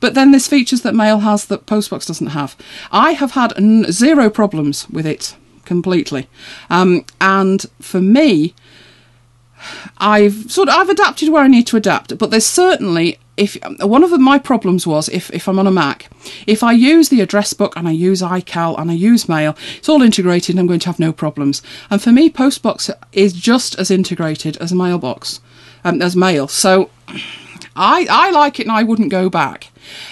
[0.00, 2.56] but then there's features that Mail has that Postbox doesn't have.
[2.92, 3.54] I have had
[3.90, 6.28] zero problems with it completely,
[6.68, 8.54] um, and for me
[9.98, 14.02] I've sort of I've adapted where I need to adapt, but there's certainly if one
[14.02, 16.10] of my problems was if, if I'm on a Mac,
[16.46, 19.88] if I use the address book and I use iCal and I use Mail, it's
[19.88, 21.62] all integrated and I'm going to have no problems.
[21.88, 25.40] And for me, Postbox is just as integrated as Mailbox,
[25.84, 26.48] um, as Mail.
[26.48, 26.90] So
[27.76, 29.68] I, I like it and I wouldn't go back.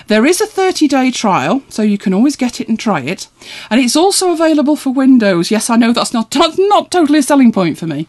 [0.08, 3.26] There is a 30 day trial, so you can always get it and try it.
[3.70, 5.50] And it's also available for Windows.
[5.50, 8.06] Yes, I know that's not, not totally a selling point for me.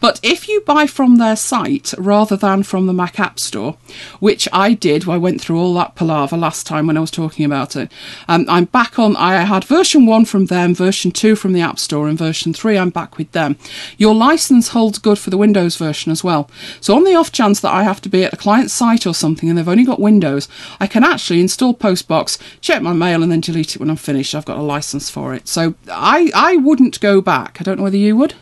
[0.00, 3.76] But if you buy from their site rather than from the Mac App Store,
[4.20, 7.44] which I did, I went through all that palaver last time when I was talking
[7.44, 7.92] about it.
[8.26, 11.78] Um, I'm back on, I had version 1 from them, version 2 from the App
[11.78, 13.56] Store, and version 3 I'm back with them.
[13.98, 16.50] Your license holds good for the Windows version as well.
[16.80, 19.14] So on the off chance that I have to be at a client site or
[19.14, 20.48] something and they've only got Windows,
[20.80, 24.34] I can actually install Postbox, check my mail, and then delete it when I'm finished.
[24.34, 25.48] I've got a license for it.
[25.48, 27.58] So I, I wouldn't go back.
[27.60, 28.34] I don't know whether you would.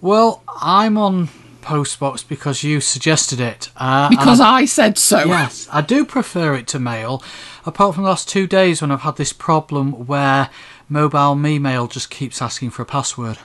[0.00, 1.28] Well, I'm on
[1.62, 3.70] Postbox because you suggested it.
[3.76, 5.24] Uh, because I, I, said so.
[5.24, 7.22] Yes, I do prefer it to mail,
[7.66, 10.50] apart from the last two days when I've had this problem where
[10.90, 13.38] MobileMe Mail just keeps asking for a password.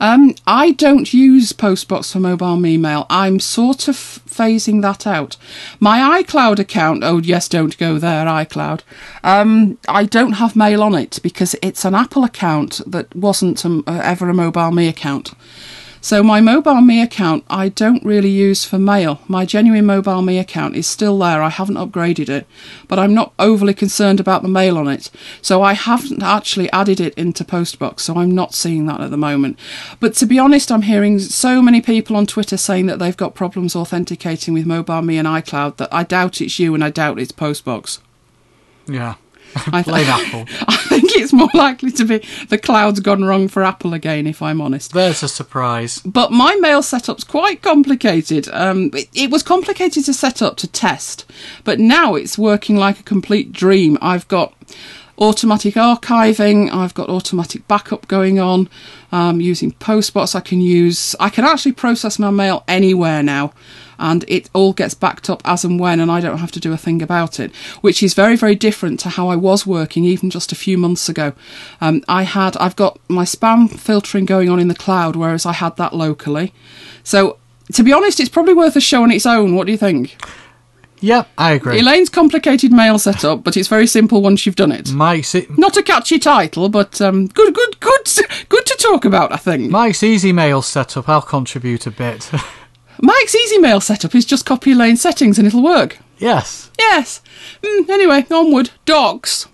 [0.00, 3.06] Um, I don't use Postbox for MobileMe mail.
[3.08, 5.36] I'm sort of phasing that out.
[5.80, 8.80] My iCloud account, oh yes, don't go there, iCloud.
[9.22, 13.82] Um, I don't have mail on it because it's an Apple account that wasn't a,
[13.86, 15.32] uh, ever a MobileMe account.
[16.04, 19.20] So my MobileMe account I don't really use for mail.
[19.26, 21.42] My genuine MobileMe account is still there.
[21.42, 22.46] I haven't upgraded it,
[22.88, 25.10] but I'm not overly concerned about the mail on it.
[25.40, 29.16] So I haven't actually added it into Postbox, so I'm not seeing that at the
[29.16, 29.58] moment.
[29.98, 33.34] But to be honest, I'm hearing so many people on Twitter saying that they've got
[33.34, 37.32] problems authenticating with MobileMe and iCloud that I doubt it's you and I doubt it's
[37.32, 38.00] Postbox.
[38.86, 39.14] Yeah.
[39.72, 40.44] I Blame Apple.
[40.68, 44.42] I think it's more likely to be the cloud's gone wrong for Apple again, if
[44.42, 44.92] I'm honest.
[44.92, 46.00] There's a surprise.
[46.04, 48.48] But my mail setup's quite complicated.
[48.52, 51.24] Um, it, it was complicated to set up to test,
[51.64, 53.98] but now it's working like a complete dream.
[54.00, 54.54] I've got
[55.18, 56.72] automatic archiving.
[56.72, 58.68] I've got automatic backup going on.
[59.12, 61.14] Um, using Postbox, I can use.
[61.20, 63.52] I can actually process my mail anywhere now
[63.98, 66.72] and it all gets backed up as and when, and I don't have to do
[66.72, 70.30] a thing about it, which is very, very different to how I was working even
[70.30, 71.32] just a few months ago.
[71.80, 75.52] Um, I had, I've got my spam filtering going on in the cloud, whereas I
[75.52, 76.52] had that locally.
[77.02, 77.38] So,
[77.72, 79.54] to be honest, it's probably worth a show on its own.
[79.54, 80.16] What do you think?
[81.04, 81.80] Yep, I agree.
[81.80, 84.90] Elaine's complicated mail setup, but it's very simple once you've done it.
[84.90, 88.08] Mike's it, not a catchy title, but um, good, good, good,
[88.48, 89.30] good to talk about.
[89.30, 91.06] I think Mike's easy mail setup.
[91.06, 92.30] I'll contribute a bit.
[93.00, 95.98] Mike's easy mail setup is just copy Lane settings and it'll work.
[96.18, 96.70] Yes.
[96.78, 97.20] Yes.
[97.62, 98.70] Mm, anyway, onward.
[98.84, 99.48] Docks.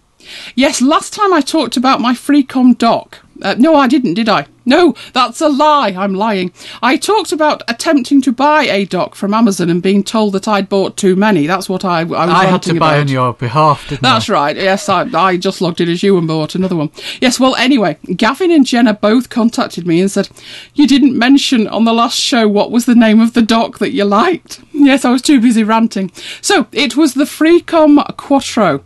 [0.55, 3.19] Yes, last time I talked about my Freecom dock.
[3.43, 4.47] Uh, no, I didn't, did I?
[4.65, 5.95] No, that's a lie.
[5.97, 6.53] I'm lying.
[6.83, 10.69] I talked about attempting to buy a dock from Amazon and being told that I'd
[10.69, 11.47] bought too many.
[11.47, 13.01] That's what I, I was I had to buy about.
[13.01, 14.13] on your behalf, didn't I?
[14.15, 14.33] That's I?
[14.33, 14.57] right.
[14.57, 16.91] Yes, I, I just logged in as you and bought another one.
[17.21, 20.29] Yes, well, anyway, Gavin and Jenna both contacted me and said,
[20.75, 23.93] You didn't mention on the last show what was the name of the dock that
[23.93, 24.61] you liked.
[24.81, 26.11] Yes, I was too busy ranting.
[26.41, 28.83] So, it was the Freecom Quattro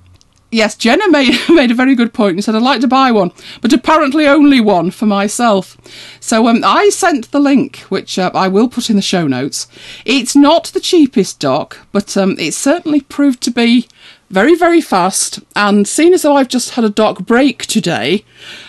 [0.55, 3.33] yes, Jenna made made a very good point and said I'd like to buy one,
[3.61, 5.77] but apparently only one for myself.
[6.21, 9.67] So um, I sent the link, which uh, I will put in the show notes.
[10.05, 13.89] It's not the cheapest dock, but um, it certainly proved to be
[14.31, 15.41] very very fast.
[15.57, 18.25] And seeing as though I've just had a dock break today,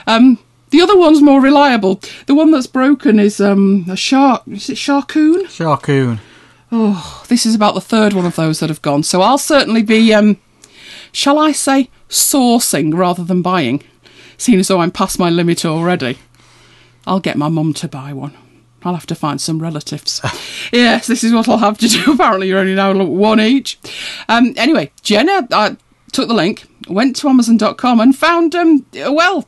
[0.07, 0.39] um,
[0.71, 2.01] the other one's more reliable.
[2.25, 4.43] The one that's broken is um, a shark.
[4.47, 5.43] Is it Sharkoon?
[5.43, 6.19] Sharkoon.
[6.71, 9.03] Oh, this is about the third one of those that have gone.
[9.03, 10.37] So I'll certainly be um,
[11.15, 13.81] shall I say, sourcing rather than buying,
[14.37, 16.17] seeing as though I'm past my limit already.
[17.07, 18.35] I'll get my mum to buy one.
[18.83, 20.21] I'll have to find some relatives.
[20.73, 22.11] yes, this is what I'll have to do.
[22.13, 23.79] Apparently, you're only now one each.
[24.27, 25.75] Um, anyway, Jenna uh,
[26.15, 29.47] took the link, went to Amazon.com, and found, um, well,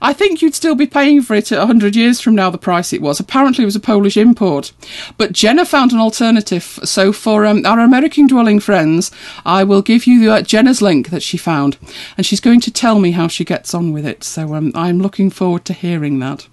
[0.00, 3.02] I think you'd still be paying for it 100 years from now, the price it
[3.02, 3.18] was.
[3.18, 4.72] Apparently, it was a Polish import.
[5.18, 6.78] But Jenna found an alternative.
[6.84, 9.10] So, for um, our American dwelling friends,
[9.44, 11.76] I will give you uh, Jenna's link that she found.
[12.16, 14.22] And she's going to tell me how she gets on with it.
[14.22, 16.46] So, um, I'm looking forward to hearing that.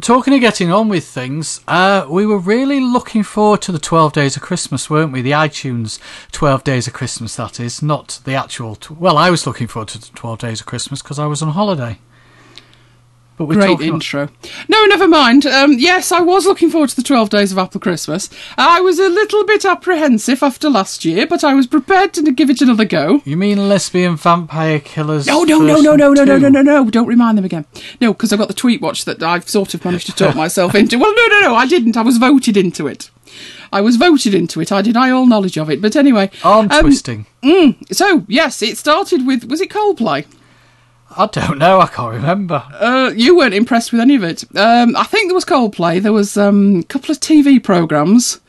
[0.00, 4.12] Talking of getting on with things, uh, we were really looking forward to the 12
[4.12, 5.22] Days of Christmas, weren't we?
[5.22, 6.00] The iTunes
[6.32, 8.74] 12 Days of Christmas, that is, not the actual.
[8.74, 11.42] T- well, I was looking forward to the 12 Days of Christmas because I was
[11.42, 12.00] on holiday.
[13.36, 14.28] But we're Great intro.
[14.68, 15.44] No, never mind.
[15.44, 18.30] Um, yes, I was looking forward to the 12 days of Apple Christmas.
[18.56, 22.48] I was a little bit apprehensive after last year, but I was prepared to give
[22.48, 23.22] it another go.
[23.24, 25.26] You mean lesbian vampire killers?
[25.26, 26.90] No, no, no, no, no, no, no, no, no, no.
[26.90, 27.66] Don't remind them again.
[28.00, 30.76] No, because I've got the tweet watch that I've sort of managed to talk myself
[30.76, 30.98] into.
[30.98, 31.96] Well, no, no, no, I didn't.
[31.96, 33.10] I was voted into it.
[33.72, 34.70] I was voted into it.
[34.70, 35.82] I deny all knowledge of it.
[35.82, 37.26] But anyway, Arm um, twisting.
[37.90, 40.24] so yes, it started with was it Coldplay?
[41.16, 41.80] I don't know.
[41.80, 42.62] I can't remember.
[42.72, 44.44] Uh, you weren't impressed with any of it.
[44.56, 46.00] Um, I think there was Coldplay.
[46.02, 48.40] There was um, a couple of TV programs,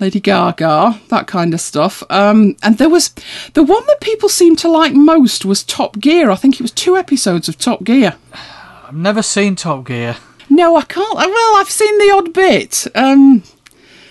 [0.00, 2.02] Lady Gaga, that kind of stuff.
[2.10, 3.08] Um, and there was
[3.54, 6.30] the one that people seemed to like most was Top Gear.
[6.30, 8.16] I think it was two episodes of Top Gear.
[8.86, 10.16] I've never seen Top Gear.
[10.50, 11.16] No, I can't.
[11.16, 12.86] Well, I've seen the odd bit.
[12.94, 13.42] Um,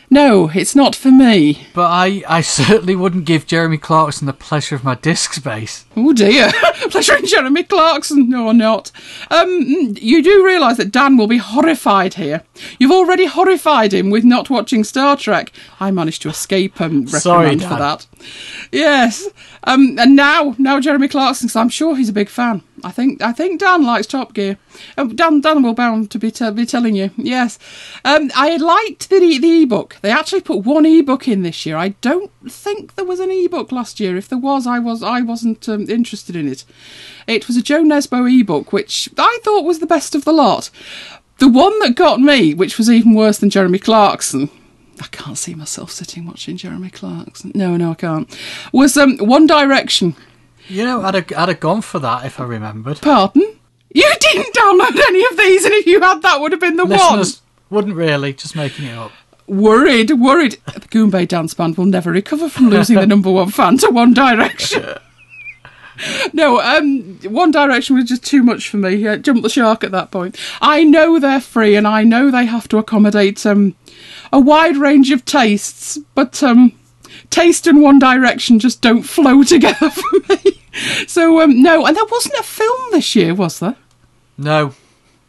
[0.09, 1.67] no, it's not for me.
[1.73, 5.85] But I, I certainly wouldn't give Jeremy Clarkson the pleasure of my disc space.
[5.95, 6.51] Oh dear.
[6.91, 8.29] pleasure in Jeremy Clarkson.
[8.29, 8.91] No, or not.
[9.31, 9.49] Um,
[9.99, 12.43] you do realise that Dan will be horrified here.
[12.79, 15.51] You've already horrified him with not watching Star Trek.
[15.79, 18.07] I managed to escape um, Sorry, reprimand for that.
[18.71, 19.27] Yes.
[19.63, 22.61] Um, and now, now Jeremy Clarkson, 'cause I'm sure he's a big fan.
[22.83, 24.57] I think, I think Dan likes Top Gear.
[24.97, 27.11] Oh, Dan, Dan will bound to be, te- be telling you.
[27.17, 27.57] Yes.
[28.03, 29.97] Um, I liked the the ebook.
[30.01, 31.77] They actually put one ebook in this year.
[31.77, 34.17] I don't think there was an ebook last year.
[34.17, 36.65] If there was, I was I wasn't um, interested in it.
[37.27, 40.69] It was a Jo Nesbø ebook, which I thought was the best of the lot.
[41.39, 44.49] The one that got me, which was even worse than Jeremy Clarkson.
[45.01, 47.51] I can't see myself sitting watching Jeremy Clarkson.
[47.55, 48.39] No, no, I can't.
[48.71, 50.15] Was um, One Direction.
[50.67, 53.01] You know, I'd have, I'd have gone for that if I remembered.
[53.01, 53.59] Pardon?
[53.93, 56.85] You didn't download any of these, and if you had, that would have been the
[56.85, 57.23] one.
[57.69, 59.11] Wouldn't really, just making it up.
[59.47, 60.57] Worried, worried.
[60.65, 64.13] The Goombay dance band will never recover from losing the number one fan to One
[64.13, 64.85] Direction.
[66.33, 68.95] No, um, One Direction was just too much for me.
[68.95, 70.37] Yeah, jumped the shark at that point.
[70.59, 73.75] I know they're free, and I know they have to accommodate um,
[74.31, 76.73] a wide range of tastes, but um,
[77.29, 80.52] taste and One Direction just don't flow together for me.
[81.07, 83.75] So um, no, and there wasn't a film this year, was there?
[84.37, 84.73] No.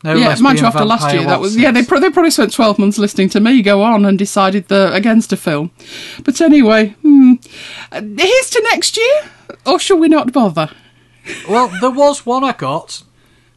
[0.02, 1.70] No yeah, mind you, after last year, that was yeah.
[1.70, 4.92] They, pro- they probably spent twelve months listening to me go on and decided the
[4.92, 5.70] against a film.
[6.24, 7.34] But anyway, hmm.
[7.90, 9.30] Uh, here's to next year,
[9.64, 10.70] or shall we not bother?
[11.48, 13.02] Well, there was one I got.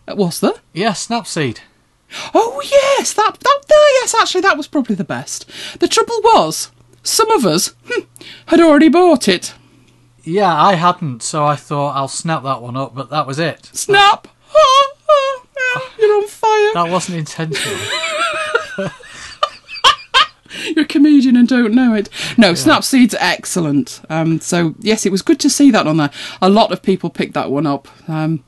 [0.08, 0.54] Uh, Was there?
[0.74, 1.60] Yeah, Snapseed.
[2.34, 5.46] Oh yes, that that there, yes, actually, that was probably the best.
[5.80, 6.72] The trouble was,
[7.04, 8.06] some of us hmm,
[8.46, 9.54] had already bought it.
[10.28, 13.70] Yeah, I hadn't, so I thought I'll snap that one up, but that was it.
[13.72, 14.28] Snap!
[14.54, 16.74] Oh, oh, yeah, you're on fire.
[16.74, 17.80] That wasn't intentional.
[20.76, 22.10] You're a comedian and don't know it.
[22.38, 24.02] No, Snapseed's excellent.
[24.10, 26.10] Um, so yes, it was good to see that on there.
[26.42, 27.88] A lot of people picked that one up.
[28.10, 28.44] Um,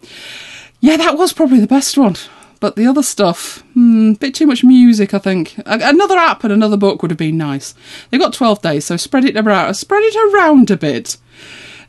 [0.80, 2.16] yeah, that was probably the best one.
[2.60, 5.56] But the other stuff, hmm, bit too much music, I think.
[5.66, 7.74] Another app and another book would have been nice.
[8.10, 11.18] They've got 12 days, so spread it around, spread it around a bit.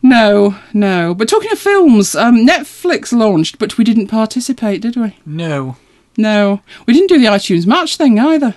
[0.03, 1.15] No, no.
[1.15, 5.17] But talking of films, um, Netflix launched, but we didn't participate, did we?
[5.27, 5.77] No.
[6.17, 6.63] No.
[6.87, 8.55] We didn't do the iTunes match thing either.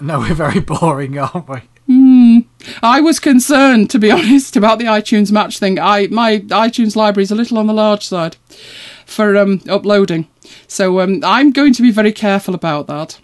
[0.00, 1.60] No, we're very boring, aren't we?
[2.82, 5.78] I was concerned, to be honest, about the iTunes match thing.
[5.78, 8.36] I my iTunes library is a little on the large side
[9.04, 10.28] for um, uploading,
[10.66, 13.20] so um, I'm going to be very careful about that.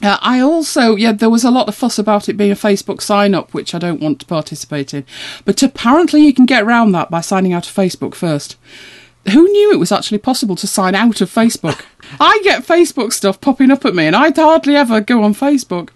[0.00, 3.00] Uh, I also, yeah, there was a lot of fuss about it being a Facebook
[3.00, 5.04] sign up, which I don't want to participate in.
[5.44, 8.56] But apparently, you can get around that by signing out of Facebook first.
[9.30, 11.84] Who knew it was actually possible to sign out of Facebook?
[12.20, 15.90] I get Facebook stuff popping up at me, and I'd hardly ever go on Facebook.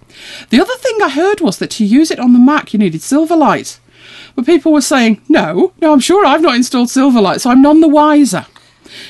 [0.51, 3.01] The other thing I heard was that to use it on the Mac, you needed
[3.01, 3.81] Silverlight.
[4.37, 7.81] But people were saying, no, no, I'm sure I've not installed Silverlight, so I'm none
[7.81, 8.47] the wiser.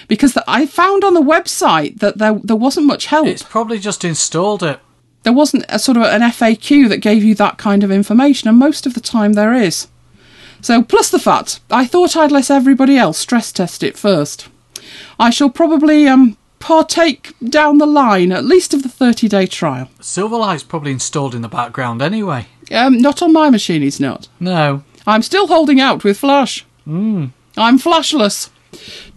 [0.09, 3.79] Because the, I found on the website that there, there wasn't much help It's probably
[3.79, 4.81] just installed it.
[5.23, 8.59] there wasn't a sort of an FAQ that gave you that kind of information, and
[8.59, 9.89] most of the time there is.
[10.63, 14.49] So, plus the fact, I thought I'd let everybody else stress test it first.
[15.19, 19.89] I shall probably um, partake down the line, at least of the 30 day trial.
[20.01, 22.47] Silverlight's probably installed in the background anyway.
[22.73, 24.29] Um, not on my machine, it's not.
[24.41, 24.83] No.
[25.07, 26.65] I'm still holding out with Flash.
[26.87, 27.31] Mm.
[27.57, 28.51] I'm flashless.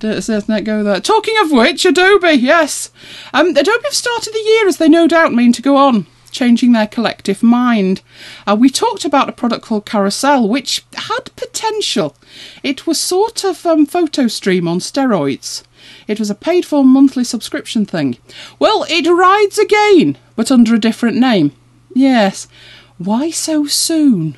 [0.01, 0.99] Says net go there.
[0.99, 2.91] Talking of which, Adobe, yes.
[3.33, 6.71] Um, Adobe have started the year as they no doubt mean to go on, changing
[6.71, 8.01] their collective mind.
[8.47, 12.15] Uh, we talked about a product called Carousel, which had potential.
[12.63, 15.63] It was sort of um, photo stream on steroids.
[16.07, 18.17] It was a paid for monthly subscription thing.
[18.59, 21.51] Well, it rides again, but under a different name.
[21.93, 22.47] Yes.
[22.97, 24.37] Why so soon?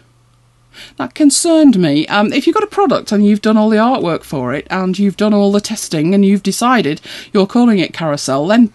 [0.98, 2.08] That concerned me.
[2.08, 4.98] Um, if you've got a product and you've done all the artwork for it and
[4.98, 7.02] you've done all the testing and you've decided
[7.34, 8.72] you're calling it Carousel, then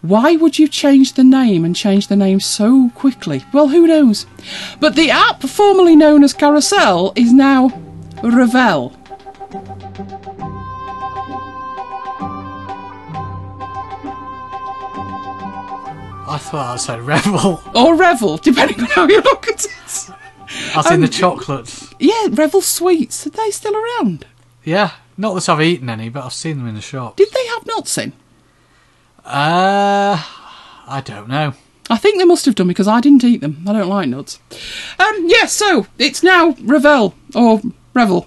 [0.00, 3.42] why would you change the name and change the name so quickly?
[3.54, 4.26] Well, who knows?
[4.78, 7.70] But the app formerly known as Carousel is now
[8.22, 8.94] Revel.
[16.26, 17.62] I thought I said Revel.
[17.74, 20.10] or Revel, depending on how you look at it.
[20.76, 21.92] As in the Um, chocolates.
[21.98, 23.26] Yeah, Revel sweets.
[23.26, 24.26] Are they still around?
[24.64, 24.90] Yeah.
[25.16, 27.16] Not that I've eaten any, but I've seen them in the shop.
[27.16, 28.12] Did they have nuts in?
[29.24, 30.22] Uh,
[30.88, 31.54] I don't know.
[31.90, 33.62] I think they must have done because I didn't eat them.
[33.68, 34.38] I don't like nuts.
[34.98, 37.60] Um, yeah, so it's now Revel or
[37.92, 38.26] Revel.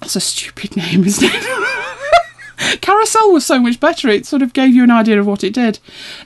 [0.00, 2.80] That's a stupid name, isn't it?
[2.80, 4.08] Carousel was so much better.
[4.08, 5.78] It sort of gave you an idea of what it did.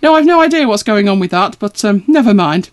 [0.03, 2.71] No, I've no idea what's going on with that, but um, never mind.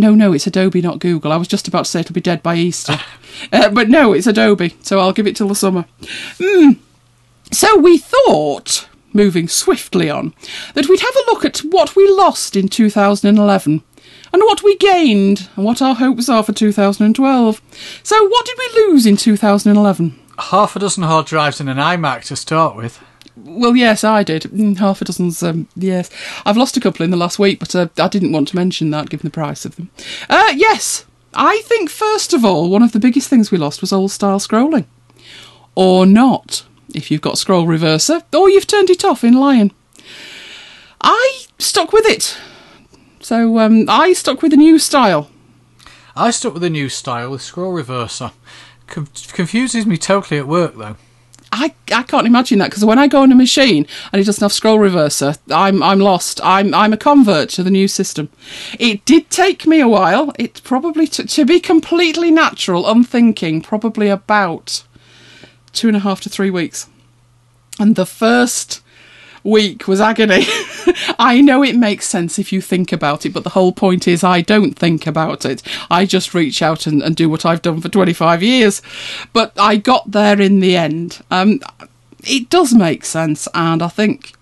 [0.00, 1.30] No, no, it's Adobe, not Google.
[1.30, 2.98] I was just about to say it'll be dead by Easter.
[3.52, 5.84] uh, but no, it's Adobe, so I'll give it till the summer.
[6.38, 6.72] Hmm.
[7.52, 10.32] So we thought, moving swiftly on,
[10.72, 13.82] that we'd have a look at what we lost in 2011
[14.32, 17.60] and what we gained and what our hopes are for 2012.
[18.02, 20.18] So, what did we lose in 2011?
[20.38, 23.02] Half a dozen hard drives and an iMac to start with.
[23.44, 24.42] Well, yes, I did.
[24.44, 26.10] Mm, Half a dozen's, um, yes.
[26.44, 28.90] I've lost a couple in the last week, but uh, I didn't want to mention
[28.90, 29.90] that given the price of them.
[30.28, 33.92] Uh, yes, I think, first of all, one of the biggest things we lost was
[33.92, 34.86] old style scrolling.
[35.74, 36.64] Or not,
[36.94, 39.72] if you've got scroll reverser, or you've turned it off in Lion.
[41.00, 42.36] I stuck with it.
[43.20, 45.30] So um, I stuck with the new style.
[46.16, 48.32] I stuck with the new style with scroll reverser.
[48.86, 50.96] Con- confuses me totally at work though.
[51.52, 54.42] I, I can't imagine that because when I go on a machine and it doesn't
[54.42, 56.40] have scroll reverser, I'm I'm lost.
[56.44, 58.28] I'm I'm a convert to the new system.
[58.78, 60.32] It did take me a while.
[60.38, 64.84] It probably t- to be completely natural, unthinking, probably about
[65.72, 66.88] two and a half to three weeks.
[67.78, 68.80] And the first
[69.42, 70.44] week was agony.
[71.18, 74.24] I know it makes sense if you think about it, but the whole point is
[74.24, 75.62] I don't think about it.
[75.90, 78.82] I just reach out and, and do what I've done for 25 years.
[79.32, 81.22] But I got there in the end.
[81.30, 81.60] Um,
[82.24, 84.34] it does make sense, and I think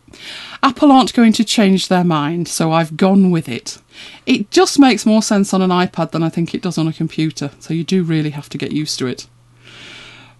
[0.62, 3.78] Apple aren't going to change their mind, so I've gone with it.
[4.26, 6.92] It just makes more sense on an iPad than I think it does on a
[6.92, 9.26] computer, so you do really have to get used to it.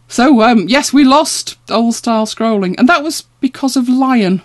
[0.08, 4.42] So, um, yes, we lost old style scrolling, and that was because of Lion.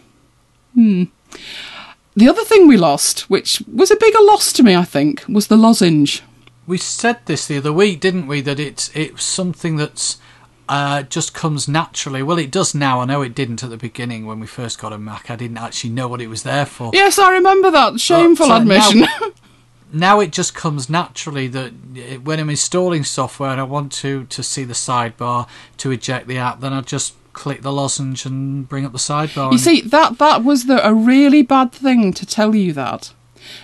[0.73, 1.05] Hmm.
[2.15, 5.47] The other thing we lost, which was a bigger loss to me, I think, was
[5.47, 6.21] the lozenge.
[6.67, 8.41] We said this the other week, didn't we?
[8.41, 10.17] That it's it's something that's
[10.69, 12.23] uh, just comes naturally.
[12.23, 12.99] Well, it does now.
[13.01, 15.29] I know it didn't at the beginning when we first got a Mac.
[15.31, 16.91] I didn't actually know what it was there for.
[16.93, 17.99] Yes, I remember that.
[17.99, 18.99] Shameful But, uh, admission.
[19.01, 19.09] now
[20.19, 21.71] it just comes naturally that
[22.23, 26.37] when I'm installing software and I want to to see the sidebar to eject the
[26.37, 29.51] app, then I just click the lozenge and bring up the sidebar.
[29.51, 33.13] You see, that that was the, a really bad thing to tell you that.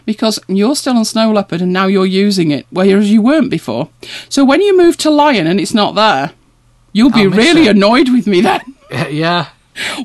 [0.06, 3.90] Because you're still on Snow Leopard and now you're using it, whereas you weren't before.
[4.28, 6.34] So when you move to Lion and it's not there,
[6.92, 7.78] you'll be really it.
[7.78, 8.62] annoyed with me then.
[9.10, 9.50] yeah,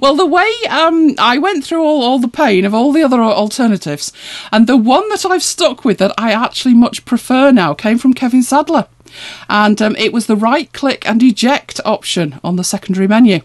[0.00, 3.22] Well, the way um, I went through all, all the pain of all the other
[3.22, 4.12] alternatives,
[4.52, 8.14] and the one that I've stuck with that I actually much prefer now came from
[8.14, 8.86] Kevin Sadler.
[9.48, 13.40] And um, it was the right click and eject option on the secondary menu.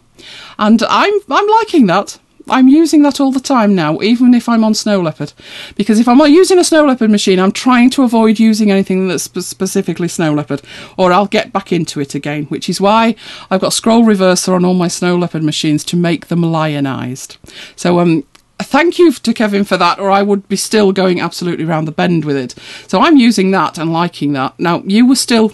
[0.58, 2.20] And I'm, I'm liking that.
[2.52, 5.34] I'm using that all the time now, even if I'm on Snow Leopard.
[5.76, 9.08] Because if I'm not using a Snow Leopard machine, I'm trying to avoid using anything
[9.08, 10.62] that's specifically Snow Leopard,
[10.98, 13.16] or I'll get back into it again, which is why
[13.50, 17.38] I've got scroll reverser on all my Snow Leopard machines to make them lionized.
[17.76, 18.24] So, um,
[18.60, 21.92] thank you to Kevin for that, or I would be still going absolutely round the
[21.92, 22.56] bend with it.
[22.88, 24.60] So I'm using that and liking that.
[24.60, 25.54] Now, you were still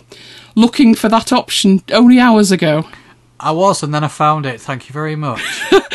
[0.55, 2.85] looking for that option only hours ago.
[3.45, 4.59] I was, and then I found it.
[4.59, 5.41] Thank you very much.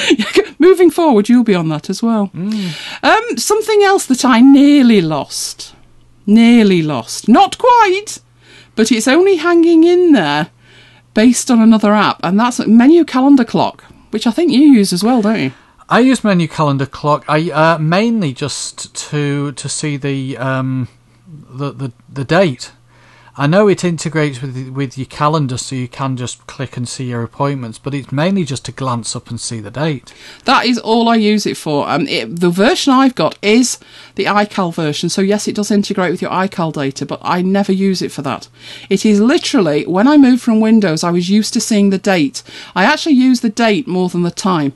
[0.60, 2.30] Moving forward, you'll be on that as well.
[2.32, 5.74] Um, something else that I nearly lost.
[6.26, 7.28] Nearly lost.
[7.28, 8.18] Not quite,
[8.76, 10.50] but it's only hanging in there
[11.12, 15.02] based on another app, and that's Menu Calendar Clock, which I think you use as
[15.02, 15.52] well, don't you?
[15.88, 17.24] I use menu calendar clock.
[17.26, 20.86] I uh, mainly just to to see the um
[21.28, 22.70] the the, the date.
[23.40, 27.04] I know it integrates with with your calendar, so you can just click and see
[27.04, 27.78] your appointments.
[27.78, 30.12] But it's mainly just to glance up and see the date.
[30.44, 31.88] That is all I use it for.
[31.88, 33.78] Um, it, the version I've got is
[34.16, 37.72] the iCal version, so yes, it does integrate with your iCal data, but I never
[37.72, 38.48] use it for that.
[38.90, 42.42] It is literally when I moved from Windows, I was used to seeing the date.
[42.76, 44.74] I actually use the date more than the time.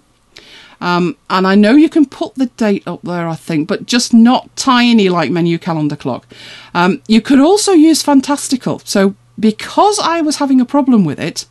[0.81, 4.13] Um, and I know you can put the date up there, I think, but just
[4.13, 6.27] not tiny like menu calendar clock.
[6.75, 8.81] Um, you could also use Fantastical.
[8.81, 11.47] So because I was having a problem with it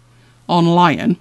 [0.48, 1.18] on Lion,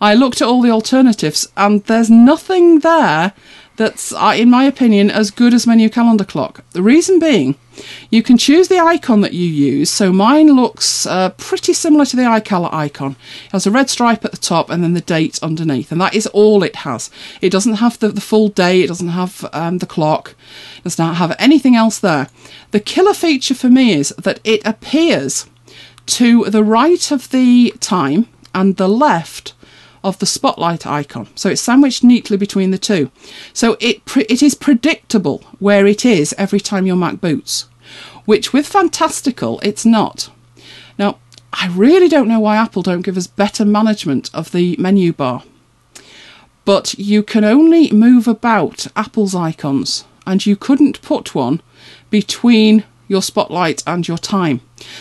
[0.00, 3.32] I looked at all the alternatives, and there's nothing there
[3.76, 6.64] that's, uh, in my opinion, as good as Menu Calendar Clock.
[6.70, 7.56] The reason being,
[8.10, 9.90] you can choose the icon that you use.
[9.90, 13.16] So mine looks uh, pretty similar to the iCal icon.
[13.46, 16.14] It has a red stripe at the top and then the date underneath, and that
[16.14, 17.10] is all it has.
[17.40, 20.34] It doesn't have the, the full day, it doesn't have um, the clock,
[20.78, 22.28] it does not have anything else there.
[22.70, 25.46] The killer feature for me is that it appears
[26.06, 29.54] to the right of the time and the left
[30.04, 31.26] of the spotlight icon.
[31.34, 33.10] So it's sandwiched neatly between the two.
[33.52, 37.66] So it it is predictable where it is every time your Mac boots,
[38.26, 40.30] which with Fantastical it's not.
[40.98, 41.18] Now,
[41.52, 45.42] I really don't know why Apple don't give us better management of the menu bar.
[46.64, 51.60] But you can only move about Apple's icons and you couldn't put one
[52.10, 54.60] between your spotlight and your time.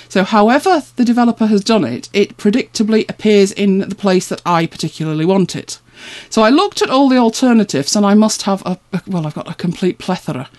[0.09, 4.65] So, however the developer has done it, it predictably appears in the place that I
[4.65, 5.79] particularly want it.
[6.29, 9.49] So, I looked at all the alternatives, and I must have a well, I've got
[9.49, 10.49] a complete plethora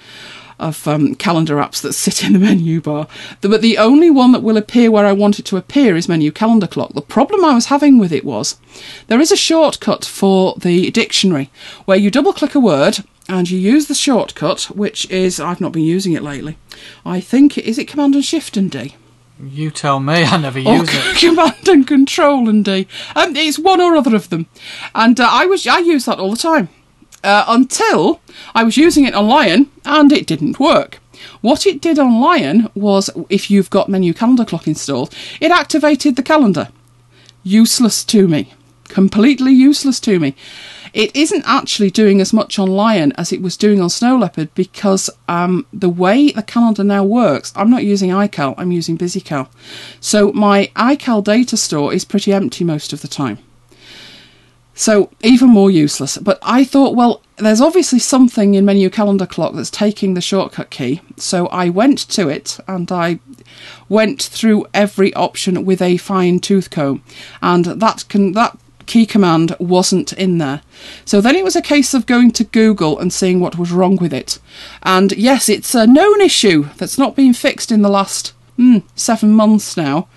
[0.59, 3.09] of um, calendar apps that sit in the menu bar.
[3.41, 6.31] But the only one that will appear where I want it to appear is Menu
[6.31, 6.93] Calendar Clock.
[6.95, 8.57] The problem I was having with it was
[9.09, 11.51] there is a shortcut for the dictionary
[11.85, 15.73] where you double click a word and you use the shortcut, which is I've not
[15.73, 16.59] been using it lately.
[17.05, 18.97] I think is it Command and Shift and D.
[19.43, 20.25] You tell me.
[20.25, 21.17] I never Or use it.
[21.19, 22.87] Command and Control and D.
[23.17, 24.47] Um, it's one or other of them,
[24.95, 26.69] and uh, I was I use that all the time
[27.25, 28.21] uh, until
[28.55, 31.01] I was using it on Lion and it didn't work.
[31.41, 36.17] What it did on Lion was, if you've got Menu Calendar Clock installed, it activated
[36.17, 36.69] the calendar.
[37.43, 38.53] Useless to me.
[38.89, 40.35] Completely useless to me.
[40.95, 44.55] It isn't actually doing as much on Lion as it was doing on Snow Leopard
[44.55, 49.49] because um, the way the calendar now works, I'm not using iCal, I'm using BusyCal.
[49.99, 53.39] So my iCal data store is pretty empty most of the time.
[54.75, 56.17] So even more useless.
[56.17, 60.71] But I thought, well, there's obviously something in Menu Calendar Clock that's taking the shortcut
[60.71, 61.01] key.
[61.17, 63.19] So I went to it and I
[63.89, 67.03] went through every option with a fine tooth comb,
[67.43, 70.63] and that can that key command wasn't in there.
[71.05, 73.97] So then it was a case of going to Google and seeing what was wrong
[73.97, 74.39] with it.
[74.83, 79.33] And yes, it's a known issue that's not been fixed in the last mm, seven
[79.33, 80.09] months now.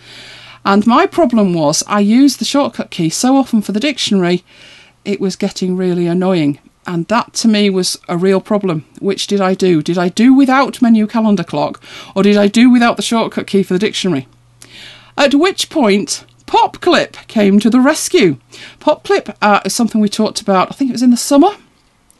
[0.65, 4.43] And my problem was I used the shortcut key so often for the dictionary,
[5.05, 6.59] it was getting really annoying.
[6.85, 8.85] And that to me was a real problem.
[8.99, 9.81] Which did I do?
[9.81, 11.81] Did I do without menu calendar clock
[12.15, 14.27] or did I do without the shortcut key for the dictionary?
[15.17, 18.37] At which point, PopClip came to the rescue.
[18.79, 21.49] PopClip uh, is something we talked about, I think it was in the summer.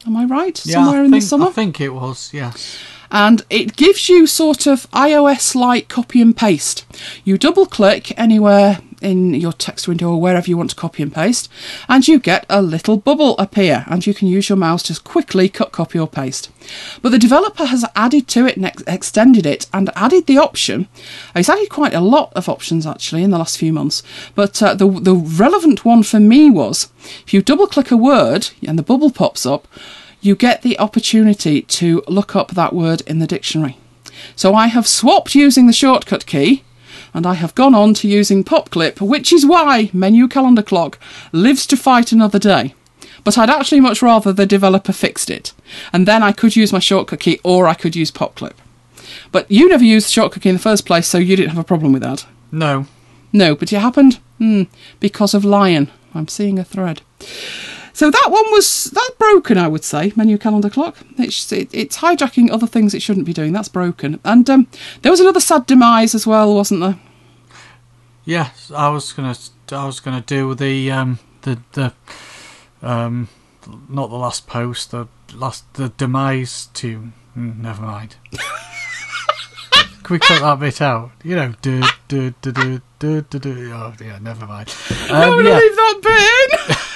[0.06, 0.64] Am I right?
[0.66, 1.48] Yeah, Somewhere I in think, the summer?
[1.48, 2.34] I think it was.
[2.34, 2.78] Yes.
[3.12, 6.86] and it gives you sort of iOS like copy and paste.
[7.24, 11.14] You double click anywhere in your text window or wherever you want to copy and
[11.14, 11.50] paste,
[11.88, 15.50] and you get a little bubble appear, and you can use your mouse to quickly
[15.50, 16.50] cut, copy, or paste.
[17.02, 20.88] But the developer has added to it and ex- extended it and added the option.
[21.36, 24.04] He's added quite a lot of options actually in the last few months,
[24.36, 26.90] but uh, the the relevant one for me was
[27.26, 29.68] if you double click a word and the bubble pops up
[30.22, 33.78] you get the opportunity to look up that word in the dictionary.
[34.36, 36.64] So I have swapped using the shortcut key
[37.14, 41.00] and I have gone on to using PopClip, which is why Menu Calendar Clock
[41.32, 42.74] lives to fight another day.
[43.24, 45.54] But I'd actually much rather the developer fixed it.
[45.92, 48.54] And then I could use my shortcut key or I could use PopClip.
[49.32, 51.60] But you never used the shortcut key in the first place, so you didn't have
[51.60, 52.26] a problem with that.
[52.52, 52.88] No.
[53.34, 54.64] No, but it happened hmm,
[55.00, 55.92] because of Lion.
[56.14, 57.02] I'm seeing a thread.
[57.98, 60.14] So that one was that's broken, I would say.
[60.16, 60.98] Menu calendar clock.
[61.18, 63.54] It's it, it's hijacking other things it shouldn't be doing.
[63.54, 64.20] That's broken.
[64.24, 64.68] And um,
[65.02, 67.00] there was another sad demise as well, wasn't there?
[68.24, 69.36] Yes, I was gonna.
[69.72, 71.92] I was gonna do the um the the
[72.84, 73.30] um
[73.90, 77.14] not the last post the last the demise tune.
[77.36, 78.16] Mm, never mind.
[80.04, 81.12] Can we cut that bit out?
[81.24, 83.72] You know, do do do do do do do.
[83.74, 84.72] Oh yeah, never mind.
[85.10, 85.58] I'm Um, going to yeah.
[85.58, 86.76] leave that bit in.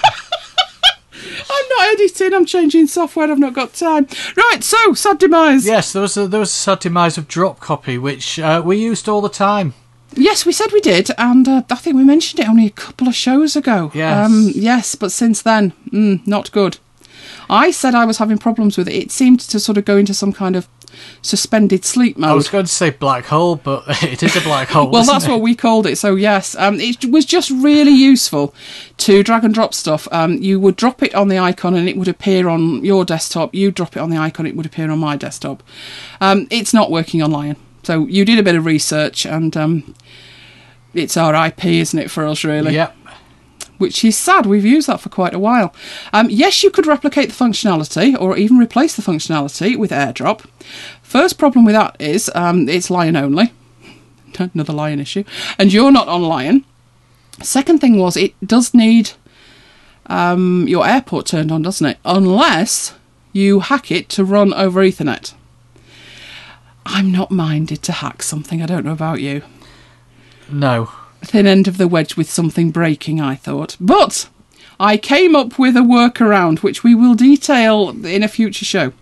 [1.82, 2.34] I'm not editing.
[2.34, 3.32] I'm changing software.
[3.32, 4.08] I've not got time.
[4.36, 4.64] Right.
[4.64, 5.66] So sad demise.
[5.66, 8.78] Yes, there was a, there was a sad demise of drop copy, which uh, we
[8.78, 9.74] used all the time.
[10.14, 13.08] Yes, we said we did, and uh, I think we mentioned it only a couple
[13.08, 13.92] of shows ago.
[13.94, 14.26] Yes.
[14.30, 16.80] Um, yes, but since then, mm, not good.
[17.50, 18.94] I said I was having problems with it.
[18.96, 20.68] It seemed to sort of go into some kind of
[21.22, 22.30] suspended sleep mode.
[22.30, 24.90] I was going to say black hole, but it is a black hole.
[24.90, 25.30] well, that's it?
[25.30, 25.98] what we called it.
[25.98, 28.54] So yes, um, it was just really useful
[28.98, 30.08] to drag and drop stuff.
[30.12, 33.54] Um, you would drop it on the icon, and it would appear on your desktop.
[33.54, 35.64] You drop it on the icon, it would appear on my desktop.
[36.20, 37.58] Um, it's not working on Lion.
[37.84, 39.96] So you did a bit of research, and um,
[40.94, 42.44] it's our IP, isn't it, for us?
[42.44, 42.74] Really.
[42.74, 42.96] Yep.
[43.82, 44.46] Which is sad.
[44.46, 45.74] We've used that for quite a while.
[46.14, 50.46] Um, yes, you could replicate the functionality or even replace the functionality with AirDrop.
[51.02, 53.52] First problem with that is um, it's Lion only.
[54.54, 55.24] Another Lion issue.
[55.60, 56.64] And you're not on Lion.
[57.42, 59.12] Second thing was it does need
[60.06, 61.98] um, your airport turned on, doesn't it?
[62.06, 62.94] Unless
[63.34, 65.34] you hack it to run over Ethernet.
[66.86, 68.62] I'm not minded to hack something.
[68.62, 69.44] I don't know about you.
[70.50, 70.92] No.
[71.24, 73.78] Thin end of the wedge with something breaking, I thought.
[73.80, 74.28] But
[74.80, 78.94] I came up with a workaround which we will detail in a future show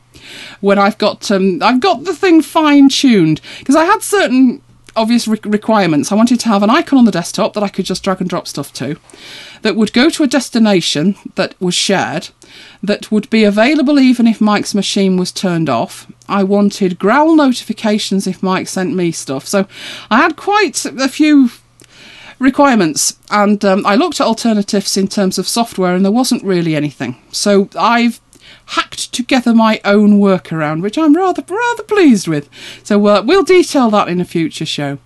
[0.59, 4.61] when I've got um, I've got the thing fine tuned because I had certain
[4.95, 6.11] obvious re- requirements.
[6.11, 8.29] I wanted to have an icon on the desktop that I could just drag and
[8.29, 8.97] drop stuff to,
[9.61, 12.29] that would go to a destination that was shared,
[12.83, 16.11] that would be available even if Mike's machine was turned off.
[16.27, 19.47] I wanted growl notifications if Mike sent me stuff.
[19.47, 19.67] So
[20.09, 21.51] I had quite a few
[22.39, 26.75] requirements and um, I looked at alternatives in terms of software and there wasn't really
[26.75, 27.17] anything.
[27.31, 28.19] So I've
[28.67, 32.49] hacked together my own workaround, which I'm rather rather pleased with.
[32.83, 34.99] So uh, we'll detail that in a future show.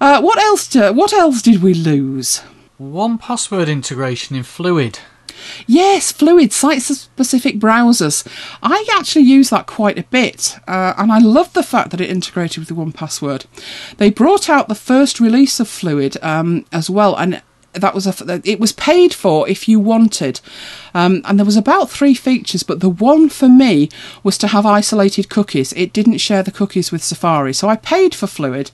[0.00, 0.66] Uh, what else?
[0.68, 2.38] Do, what else did we lose?
[2.78, 4.98] One password integration in Fluid.
[5.66, 8.26] Yes, Fluid site-specific browsers.
[8.62, 12.10] I actually use that quite a bit, uh, and I love the fact that it
[12.10, 13.46] integrated with the one password.
[13.98, 17.42] They brought out the first release of Fluid um, as well, and
[17.74, 20.40] that was a it was paid for if you wanted
[20.94, 23.88] um, and there was about three features but the one for me
[24.22, 28.14] was to have isolated cookies it didn't share the cookies with safari so i paid
[28.14, 28.70] for fluid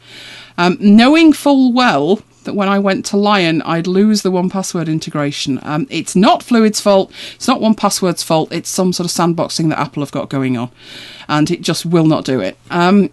[0.56, 4.88] um, knowing full well that when i went to lion i'd lose the one password
[4.88, 5.60] integration.
[5.62, 7.12] Um, it's not fluid's fault.
[7.34, 8.52] It's not one password's fault.
[8.52, 10.70] It's some sort of sandboxing that apple have got going on.
[11.28, 12.56] And it just will not do it.
[12.70, 13.10] Um,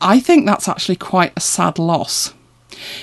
[0.00, 2.32] i think that's actually quite a sad loss.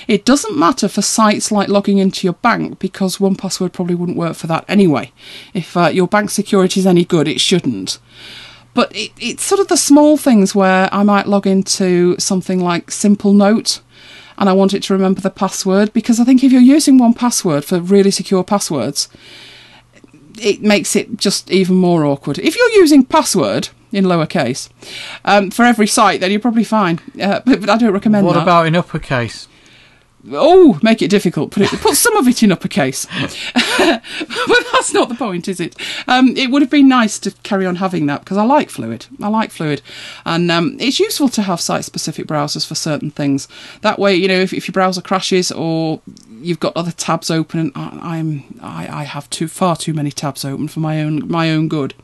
[0.08, 4.18] It doesn't matter for sites like logging into your bank because one password probably wouldn't
[4.18, 5.12] work for that anyway.
[5.54, 7.98] If uh, your bank security is any good, it shouldn't.
[8.74, 12.88] But it, it's sort of the small things where I might log into something like
[12.90, 13.80] Simplenote
[14.38, 17.12] and I want it to remember the password because I think if you're using one
[17.12, 19.08] password for really secure passwords,
[20.40, 22.38] it makes it just even more awkward.
[22.38, 24.68] If you're using password in lowercase
[25.24, 27.00] um, for every site, then you're probably fine.
[27.20, 28.38] Uh, but, but, I don't recommend what that.
[28.38, 29.48] What about in uppercase?
[30.32, 31.50] Oh, make it difficult.
[31.50, 33.06] Put it, put some of it in uppercase.
[33.78, 34.02] but
[34.72, 35.76] that's not the point, is it?
[36.06, 39.06] Um, it would have been nice to carry on having that because I like Fluid.
[39.22, 39.82] I like Fluid,
[40.24, 43.48] and um, it's useful to have site-specific browsers for certain things.
[43.82, 46.00] That way, you know, if, if your browser crashes or
[46.40, 50.10] you've got other tabs open, and I, I'm I, I have too far too many
[50.10, 51.94] tabs open for my own my own good.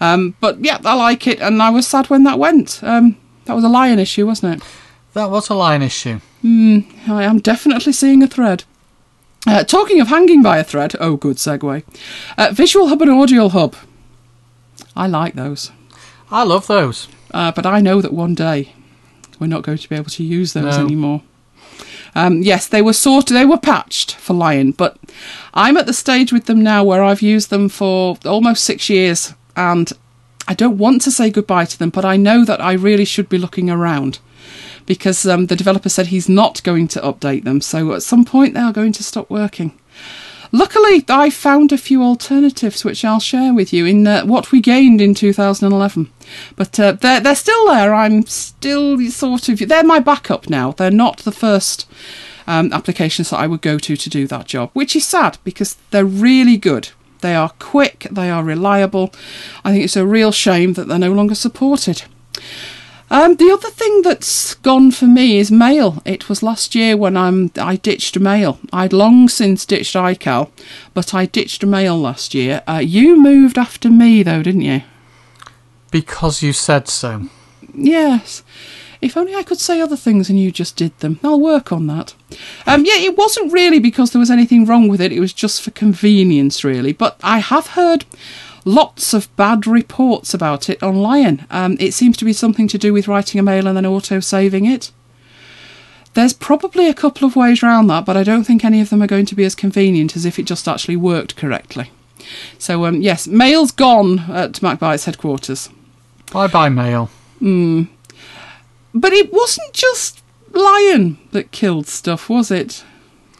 [0.00, 2.82] Um, but yeah, I like it, and I was sad when that went.
[2.82, 4.68] Um, that was a lion issue, wasn't it?
[5.14, 6.20] That was a Lion issue.
[6.42, 8.64] Mm, I am definitely seeing a thread.
[9.46, 11.82] Uh, talking of hanging by a thread, oh, good segue.
[12.38, 13.74] Uh, Visual Hub and Audio Hub.
[14.96, 15.70] I like those.
[16.30, 17.08] I love those.
[17.32, 18.74] Uh, but I know that one day
[19.38, 20.84] we're not going to be able to use those No.
[20.84, 21.22] anymore.
[22.14, 24.98] Um, yes, they were sorted, they were patched for Lion, but
[25.54, 29.32] I'm at the stage with them now where I've used them for almost six years
[29.56, 29.90] and
[30.46, 33.30] I don't want to say goodbye to them, but I know that I really should
[33.30, 34.18] be looking around
[34.86, 38.54] because um, the developer said he's not going to update them, so at some point
[38.54, 39.78] they are going to stop working.
[40.54, 44.60] Luckily, I found a few alternatives which I'll share with you in uh, what we
[44.60, 46.12] gained in 2011.
[46.56, 47.94] But uh, they're they're still there.
[47.94, 50.72] I'm still sort of they're my backup now.
[50.72, 51.88] They're not the first
[52.46, 55.76] um, applications that I would go to to do that job, which is sad because
[55.90, 56.90] they're really good.
[57.20, 58.06] They are quick.
[58.10, 59.14] They are reliable.
[59.64, 62.04] I think it's a real shame that they're no longer supported.
[63.12, 66.00] Um, the other thing that's gone for me is mail.
[66.06, 68.58] It was last year when I'm, I ditched mail.
[68.72, 70.48] I'd long since ditched iCal,
[70.94, 72.62] but I ditched mail last year.
[72.66, 74.84] Uh, you moved after me, though, didn't you?
[75.90, 77.28] Because you said so.
[77.74, 78.42] Yes.
[79.02, 81.20] If only I could say other things and you just did them.
[81.22, 82.14] I'll work on that.
[82.66, 85.12] Um, yeah, it wasn't really because there was anything wrong with it.
[85.12, 86.94] It was just for convenience, really.
[86.94, 88.06] But I have heard
[88.64, 91.46] lots of bad reports about it on Lion.
[91.50, 94.20] Um, it seems to be something to do with writing a mail and then auto
[94.20, 94.90] saving it.
[96.14, 99.02] There's probably a couple of ways around that, but I don't think any of them
[99.02, 101.90] are going to be as convenient as if it just actually worked correctly.
[102.58, 105.70] So, um, yes, mail's gone at MacBites headquarters.
[106.32, 107.10] Bye bye, mail.
[107.40, 107.88] Mm.
[108.94, 112.84] But it wasn't just Lion that killed stuff, was it?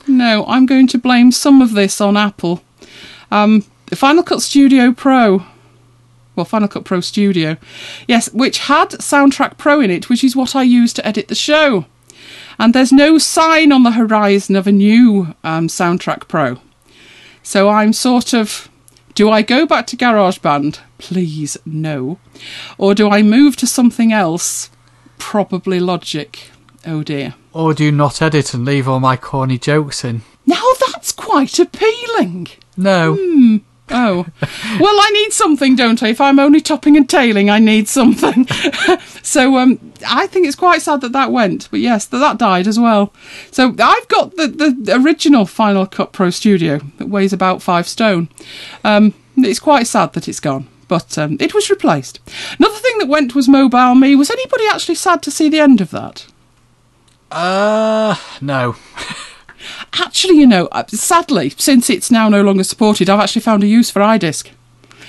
[0.07, 2.63] No, I'm going to blame some of this on Apple.
[3.31, 3.65] Um,
[3.95, 5.45] Final Cut Studio Pro.
[6.35, 7.57] Well, Final Cut Pro Studio.
[8.09, 11.35] Yes, which had Soundtrack Pro in it, which is what I use to edit the
[11.35, 11.85] show.
[12.59, 16.59] And there's no sign on the horizon of a new um, Soundtrack Pro.
[17.43, 18.69] So I'm sort of.
[19.15, 20.79] Do I go back to GarageBand?
[20.97, 22.19] Please, no.
[22.79, 24.71] Or do I move to something else?
[25.19, 26.51] Probably Logic.
[26.87, 27.35] Oh dear.
[27.53, 30.23] Or do you not edit and leave all my corny jokes in?
[30.47, 32.49] Now that's quite appealing.
[32.77, 33.61] No.
[33.93, 34.27] Oh.
[34.81, 36.09] well, I need something, don't I?
[36.09, 38.47] If I'm only topping and tailing, I need something.
[39.23, 41.69] so um, I think it's quite sad that that went.
[41.71, 43.13] But yes, that, that died as well.
[43.51, 48.29] So I've got the, the original Final Cut Pro Studio that weighs about five stone.
[48.85, 50.69] Um, it's quite sad that it's gone.
[50.89, 52.21] But um, it was replaced.
[52.59, 54.19] Another thing that went was MobileMe.
[54.19, 56.27] Was anybody actually sad to see the end of that?
[57.31, 58.77] Uh, no.
[59.95, 63.67] Actually, you know, uh, sadly, since it's now no longer supported, I've actually found a
[63.67, 64.51] use for iDisk.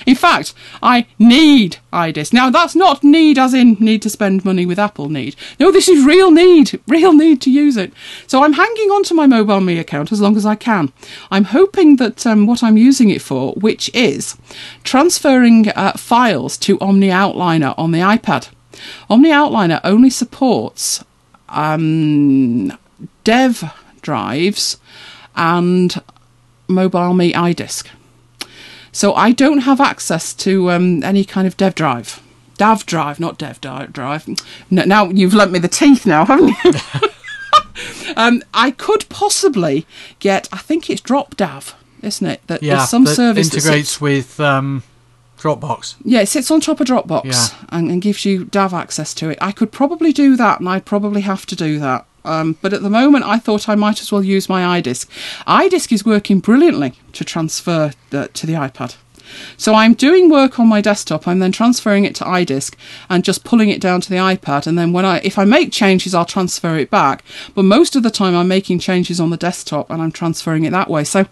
[0.06, 2.32] In fact, I need iDisk.
[2.32, 5.36] Now, that's not need as in need to spend money with Apple need.
[5.58, 7.92] No, this is real need, real need to use it.
[8.26, 10.92] So I'm hanging on to my MobileMe account as long as I can.
[11.30, 14.36] I'm hoping that um, what I'm using it for, which is
[14.82, 18.50] transferring uh, files to Omni Outliner on the iPad.
[19.08, 21.02] Omni Outliner only supports
[21.48, 22.76] um,
[23.22, 23.72] dev
[24.04, 24.78] drives
[25.34, 26.00] and
[26.68, 27.88] MobileMe iDisk.
[28.92, 32.22] So I don't have access to um, any kind of dev drive.
[32.56, 34.28] Dav drive, not dev drive.
[34.70, 36.72] No, now you've lent me the teeth now, haven't you?
[38.16, 39.84] um, I could possibly
[40.20, 42.46] get, I think it's DropDav, isn't it?
[42.46, 44.84] That Yeah, there's some that service that integrates sits, with um,
[45.36, 45.96] Dropbox.
[46.04, 47.66] yeah, it sits on top of Dropbox Yeah.
[47.70, 49.38] and, and gives you DAV access to it.
[49.40, 52.06] I could probably do that, and I'd probably have to do that.
[52.24, 55.06] Um, but at the moment, I thought I might as well use my iDisk.
[55.46, 58.96] iDisk is working brilliantly to transfer the, to the iPad.
[59.56, 61.26] So I'm doing work on my desktop.
[61.26, 62.74] I'm then transferring it to iDisk
[63.08, 64.66] and just pulling it down to the iPad.
[64.66, 67.24] And then when I, if I make changes, I'll transfer it back.
[67.54, 70.70] But most of the time, I'm making changes on the desktop and I'm transferring it
[70.70, 71.04] that way.
[71.04, 71.26] So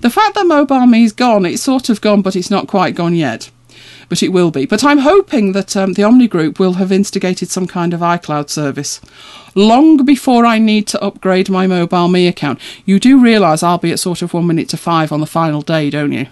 [0.00, 3.14] the fact that MobileMe is gone, it's sort of gone, but it's not quite gone
[3.14, 3.50] yet
[4.08, 4.66] but it will be.
[4.66, 8.48] But I'm hoping that um, the Omni Group will have instigated some kind of iCloud
[8.50, 9.00] service
[9.54, 12.60] long before I need to upgrade my MobileMe account.
[12.84, 15.62] You do realise I'll be at sort of one minute to five on the final
[15.62, 16.26] day, don't you?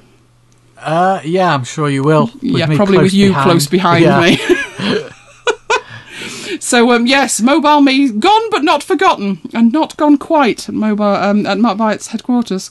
[0.79, 2.31] Uh, yeah, I'm sure you will.
[2.41, 3.51] Yeah, probably with you behind.
[3.51, 4.21] close behind Yeah.
[4.21, 4.37] me.
[6.61, 11.47] so um, yes, MobileMe gone but not forgotten, and not gone quite at mobile um,
[11.47, 12.71] at MacBites headquarters.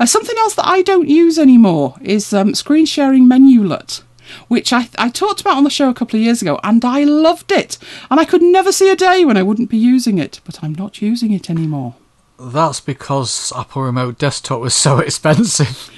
[0.00, 4.02] Uh, something else that I don't use anymore is um, screen sharing Menulet.
[4.48, 7.04] Which I, I talked about on the show a couple of years ago, and I
[7.04, 7.78] loved it.
[8.10, 10.74] And I could never see a day when I wouldn't be using it, but I'm
[10.74, 11.94] not using it anymore.
[12.38, 15.90] That's because Apple Remote Desktop was so expensive.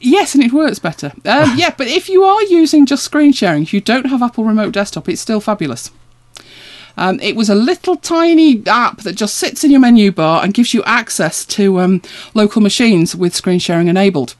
[0.00, 1.12] Yes, and it works better.
[1.24, 4.44] Um, yeah, but if you are using just screen sharing, if you don't have Apple
[4.44, 5.90] Remote Desktop, it's still fabulous.
[6.98, 10.54] Um, it was a little tiny app that just sits in your menu bar and
[10.54, 12.02] gives you access to um,
[12.34, 14.34] local machines with screen sharing enabled.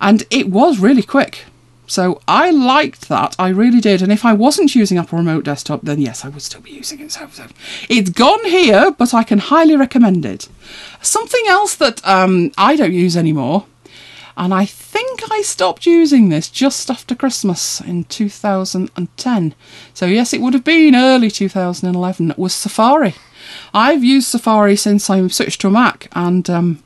[0.00, 1.46] And it was really quick.
[1.88, 3.34] So I liked that.
[3.38, 4.02] I really did.
[4.02, 7.00] And if I wasn't using Apple Remote Desktop, then yes, I would still be using
[7.00, 7.10] it.
[7.10, 7.46] So, so
[7.88, 10.48] it's gone here, but I can highly recommend it.
[11.02, 13.66] Something else that um, I don't use anymore
[14.38, 19.54] and I think I stopped using this just after Christmas in 2010.
[19.92, 23.16] So, yes, it would have been early 2011, was Safari.
[23.74, 26.82] I've used Safari since I switched to a Mac, and um,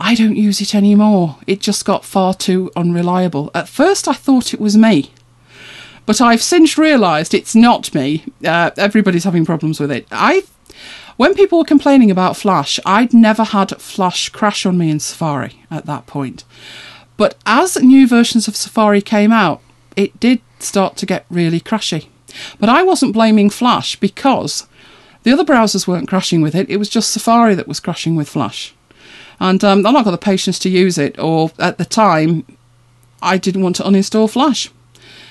[0.00, 1.36] I don't use it anymore.
[1.46, 3.50] It just got far too unreliable.
[3.54, 5.12] At first, I thought it was me.
[6.06, 8.24] But I've since realised it's not me.
[8.42, 10.08] Uh, everybody's having problems with it.
[10.10, 10.44] I,
[11.18, 15.60] when people were complaining about Flash, I'd never had Flash crash on me in Safari
[15.70, 16.44] at that point.
[17.18, 19.60] But as new versions of Safari came out,
[19.96, 22.06] it did start to get really crashy.
[22.58, 24.66] But I wasn't blaming Flash because
[25.24, 26.70] the other browsers weren't crashing with it.
[26.70, 28.74] It was just Safari that was crashing with Flash.
[29.40, 32.44] And um, I've not got the patience to use it, or at the time,
[33.22, 34.70] I didn't want to uninstall Flash.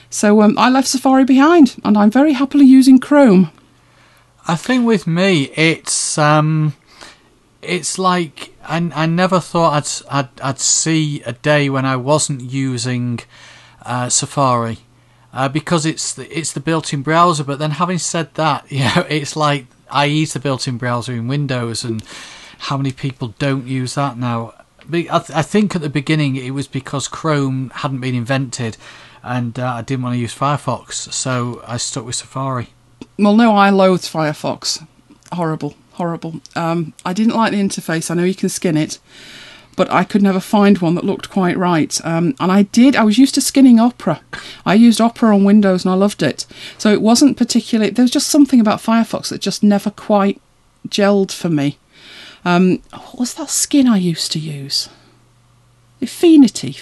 [0.10, 3.52] So um, I left Safari behind, and I'm very happily using Chrome.
[4.48, 6.76] I think with me, it's um,
[7.62, 12.42] it's like I, I never thought I'd, I'd I'd see a day when I wasn't
[12.42, 13.20] using
[13.84, 14.80] uh, Safari
[15.32, 17.44] uh, because it's the, it's the built-in browser.
[17.44, 21.28] But then, having said that, you know, it's like I use the built-in browser in
[21.28, 22.04] Windows, and
[22.60, 24.54] how many people don't use that now?
[24.92, 28.78] I, th- I think at the beginning it was because Chrome hadn't been invented,
[29.24, 32.70] and uh, I didn't want to use Firefox, so I stuck with Safari.
[33.18, 34.86] Well, no, I loathed Firefox.
[35.32, 36.42] Horrible, horrible.
[36.56, 38.10] Um, I didn't like the interface.
[38.10, 39.00] I know you can skin it,
[39.76, 41.98] but I could never find one that looked quite right.
[42.04, 42.96] Um, and I did.
[42.96, 44.22] I was used to skinning Opera.
[44.66, 46.46] I used Opera on Windows, and I loved it.
[46.78, 47.92] So it wasn't particularly.
[47.92, 50.42] There was just something about Firefox that just never quite
[50.88, 51.78] gelled for me.
[52.46, 54.90] Um, what was that skin I used to use?
[56.02, 56.74] Phoenity,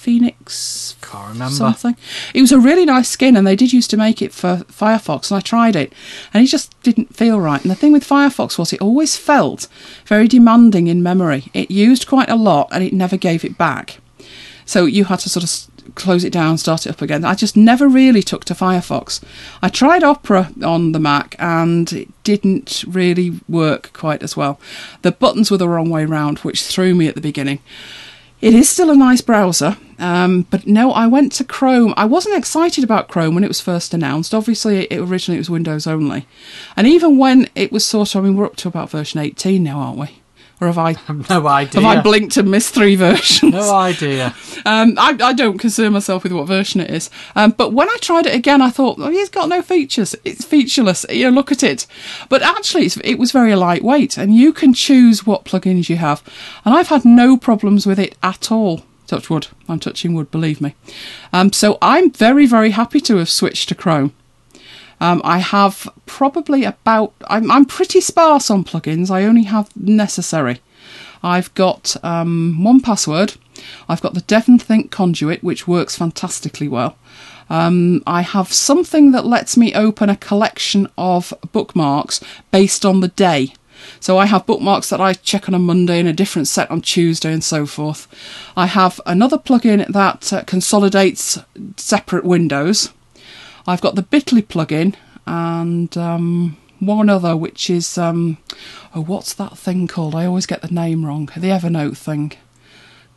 [0.00, 1.54] Phoenix Can't remember.
[1.54, 1.96] something.
[2.34, 5.30] It was a really nice skin, and they did used to make it for Firefox,
[5.30, 5.92] and I tried it,
[6.32, 7.60] and it just didn't feel right.
[7.62, 9.66] And the thing with Firefox was it always felt
[10.06, 11.44] very demanding in memory.
[11.54, 13.98] It used quite a lot, and it never gave it back.
[14.64, 17.24] So you had to sort of close it down, start it up again.
[17.24, 19.22] I just never really took to Firefox.
[19.62, 24.60] I tried Opera on the Mac, and it didn't really work quite as well.
[25.02, 27.60] The buttons were the wrong way round, which threw me at the beginning.
[28.40, 31.92] It is still a nice browser, um, but no, I went to Chrome.
[31.96, 34.32] I wasn't excited about Chrome when it was first announced.
[34.32, 36.26] Obviously, it, originally it was Windows only,
[36.74, 39.62] and even when it was sort of, I mean, we're up to about version 18
[39.62, 40.19] now, aren't we?
[40.60, 40.92] Or have I
[41.30, 41.80] No idea.
[41.80, 43.52] have I blinked and missed three versions?
[43.54, 44.34] no idea.
[44.66, 47.08] Um, I, I don't concern myself with what version it is.
[47.34, 50.14] Um, but when I tried it again, I thought, oh, it's got no features.
[50.24, 51.06] It's featureless.
[51.08, 51.86] You know, look at it.
[52.28, 56.22] But actually, it's, it was very lightweight, and you can choose what plugins you have.
[56.64, 58.82] And I've had no problems with it at all.
[59.06, 59.48] Touch wood.
[59.68, 60.74] I'm touching wood, believe me.
[61.32, 64.12] Um, so I'm very, very happy to have switched to Chrome.
[65.00, 67.14] Um, I have probably about.
[67.28, 69.10] I'm, I'm pretty sparse on plugins.
[69.10, 70.60] I only have necessary.
[71.22, 73.34] I've got um, one password.
[73.88, 76.96] I've got the Devon Think conduit, which works fantastically well.
[77.50, 82.20] Um, I have something that lets me open a collection of bookmarks
[82.50, 83.54] based on the day.
[83.98, 86.80] So I have bookmarks that I check on a Monday and a different set on
[86.80, 88.06] Tuesday and so forth.
[88.56, 91.38] I have another plugin that uh, consolidates
[91.76, 92.90] separate windows.
[93.70, 94.96] I've got the Bitly plugin
[95.26, 98.38] and um, one other, which is um,
[98.94, 100.14] oh, what's that thing called?
[100.14, 101.26] I always get the name wrong.
[101.36, 102.32] The Evernote thing,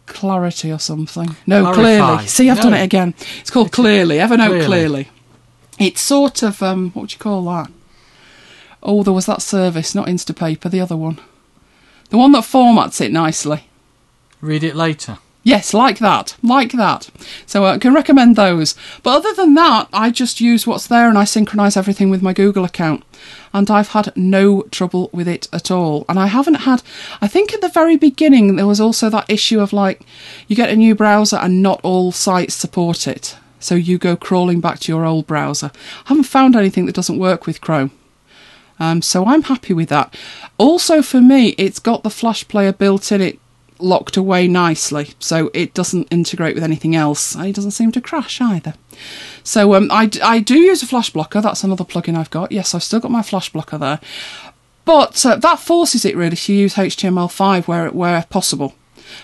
[0.06, 1.36] Clarity or something.
[1.48, 2.06] No, Clarify.
[2.06, 2.28] Clearly.
[2.28, 3.16] See, I've done it again.
[3.42, 4.18] It's called Clearly.
[4.18, 4.66] Evernote Clearly.
[4.66, 5.10] Clearly.
[5.80, 7.72] It's sort of um, what would you call that?
[8.84, 11.20] Oh, there was that service, not Instapaper, the other one,
[12.10, 13.70] the one that formats it nicely.
[14.42, 15.18] Read it later.
[15.46, 17.10] Yes, like that, like that.
[17.46, 18.76] So I can recommend those.
[19.04, 22.32] But other than that, I just use what's there and I synchronise everything with my
[22.32, 23.04] Google account.
[23.54, 26.06] And I've had no trouble with it at all.
[26.08, 26.82] And I haven't had,
[27.22, 30.04] I think at the very beginning, there was also that issue of like,
[30.48, 33.36] you get a new browser and not all sites support it.
[33.60, 35.72] So you go crawling back to your old browser.
[36.06, 37.92] I haven't found anything that doesn't work with Chrome.
[38.80, 40.18] Um, so I'm happy with that.
[40.58, 43.40] Also, for me, it's got the Flash player built in it,
[43.84, 47.36] locked away nicely, so it doesn't integrate with anything else.
[47.36, 48.74] and It doesn't seem to crash either.
[49.44, 51.42] So um, I, I do use a Flash blocker.
[51.42, 52.52] That's another plugin I've got.
[52.52, 54.00] Yes, I've still got my Flash blocker there,
[54.86, 58.74] but uh, that forces it really to use HTML5 where where possible.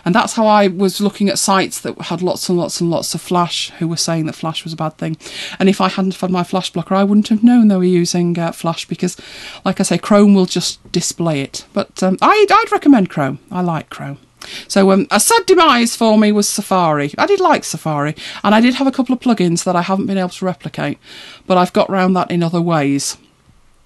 [0.05, 3.15] And that's how I was looking at sites that had lots and lots and lots
[3.15, 5.17] of Flash who were saying that Flash was a bad thing.
[5.57, 8.37] And if I hadn't had my Flash blocker, I wouldn't have known they were using
[8.37, 9.17] uh, Flash because,
[9.65, 11.65] like I say, Chrome will just display it.
[11.73, 13.39] But um, I'd, I'd recommend Chrome.
[13.51, 14.19] I like Chrome.
[14.67, 17.13] So um, a sad demise for me was Safari.
[17.17, 20.07] I did like Safari, and I did have a couple of plugins that I haven't
[20.07, 20.97] been able to replicate,
[21.45, 23.17] but I've got round that in other ways.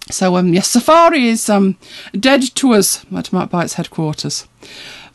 [0.10, 1.78] So um, yes, Safari is um,
[2.18, 4.48] dead to us at Bytes headquarters.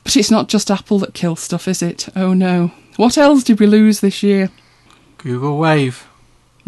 [0.04, 2.08] But it's not just Apple that kills stuff, is it?
[2.16, 2.72] Oh no.
[2.96, 4.50] What else did we lose this year?
[5.18, 6.07] Google Wave.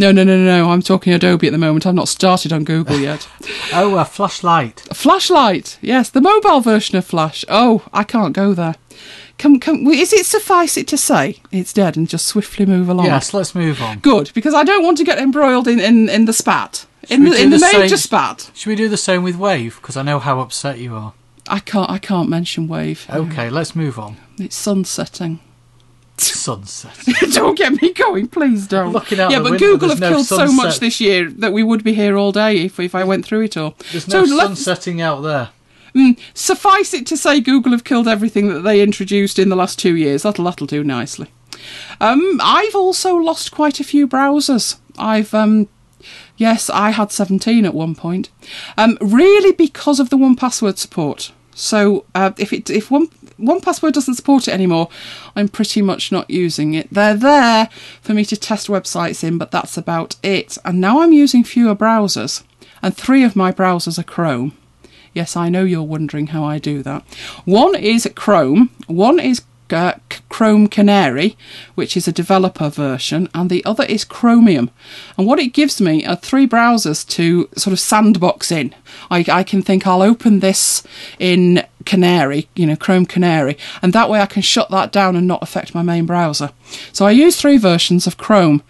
[0.00, 0.70] No, no, no, no, no.
[0.70, 1.86] I'm talking Adobe at the moment.
[1.86, 3.28] I've not started on Google yet.
[3.74, 4.86] Oh, a Flash Lite.
[4.90, 5.78] A Flash Lite.
[5.82, 7.44] Yes, the mobile version of Flash.
[7.50, 8.76] Oh, I can't go there.
[9.36, 9.86] Come, come.
[9.88, 13.06] Is it suffice it to say it's dead and just swiftly move along?
[13.06, 13.98] Yes, let's move on.
[13.98, 16.86] Good, because I don't want to get embroiled in, in, in the spat.
[17.10, 18.50] In the, in the, the major same- spat.
[18.54, 19.76] Should we do the same with Wave?
[19.76, 21.12] Because I know how upset you are.
[21.48, 21.90] I can't.
[21.90, 23.06] I can't mention wave.
[23.10, 24.16] Okay, let's move on.
[24.38, 25.40] It's sunsetting.
[26.22, 26.96] Sunset.
[27.32, 28.92] don't get me going, please don't.
[28.92, 31.62] Looking out yeah, but window, Google have no killed so much this year that we
[31.62, 33.74] would be here all day if if I went through it all.
[33.92, 35.50] There's no so sun let's out there.
[35.94, 39.78] mm, suffice it to say, Google have killed everything that they introduced in the last
[39.78, 40.22] two years.
[40.22, 41.28] That'll that'll do nicely.
[42.00, 44.78] Um, I've also lost quite a few browsers.
[44.98, 45.68] I've um,
[46.36, 48.30] yes, I had seventeen at one point.
[48.76, 51.32] Um, really because of the one password support.
[51.54, 53.08] So uh, if it if one
[53.40, 54.88] one password doesn't support it anymore,
[55.34, 56.88] I'm pretty much not using it.
[56.92, 57.68] They're there
[58.00, 60.58] for me to test websites in, but that's about it.
[60.64, 62.42] And now I'm using fewer browsers,
[62.82, 64.56] and three of my browsers are Chrome.
[65.12, 67.02] Yes, I know you're wondering how I do that.
[67.44, 69.94] One is Chrome, one is uh,
[70.28, 71.36] Chrome Canary,
[71.74, 74.70] which is a developer version, and the other is Chromium.
[75.16, 78.74] And what it gives me are three browsers to sort of sandbox in.
[79.10, 80.82] I, I can think I'll open this
[81.18, 85.26] in Canary, you know, Chrome Canary, and that way I can shut that down and
[85.26, 86.50] not affect my main browser.
[86.92, 88.62] So I use three versions of Chrome.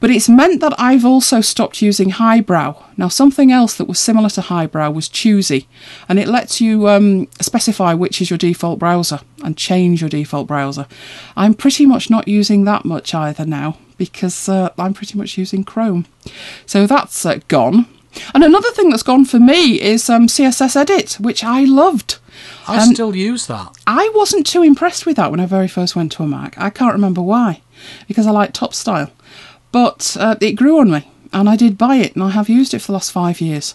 [0.00, 2.76] But it's meant that I've also stopped using Highbrow.
[2.96, 5.66] Now, something else that was similar to Highbrow was Choosy,
[6.08, 10.46] and it lets you um, specify which is your default browser and change your default
[10.46, 10.86] browser.
[11.36, 15.64] I'm pretty much not using that much either now because uh, I'm pretty much using
[15.64, 16.06] Chrome.
[16.66, 17.86] So that's uh, gone.
[18.34, 22.18] And another thing that's gone for me is um, CSSEdit, which I loved.
[22.66, 23.76] I still use that.
[23.86, 26.56] I wasn't too impressed with that when I very first went to a Mac.
[26.58, 27.62] I can't remember why,
[28.08, 29.10] because I like TopStyle.
[29.74, 32.74] But uh, it grew on me, and I did buy it, and I have used
[32.74, 33.74] it for the last five years.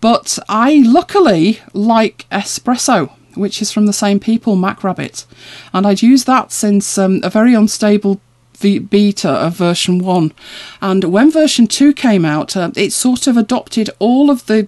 [0.00, 5.26] But I luckily like Espresso, which is from the same people, MacRabbit,
[5.74, 8.22] and I'd used that since um, a very unstable
[8.62, 10.32] beta of version 1.
[10.80, 14.66] And when version 2 came out, uh, it sort of adopted all of the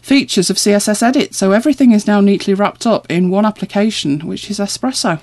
[0.00, 4.60] features of CSSEdit, so everything is now neatly wrapped up in one application, which is
[4.60, 5.18] Espresso.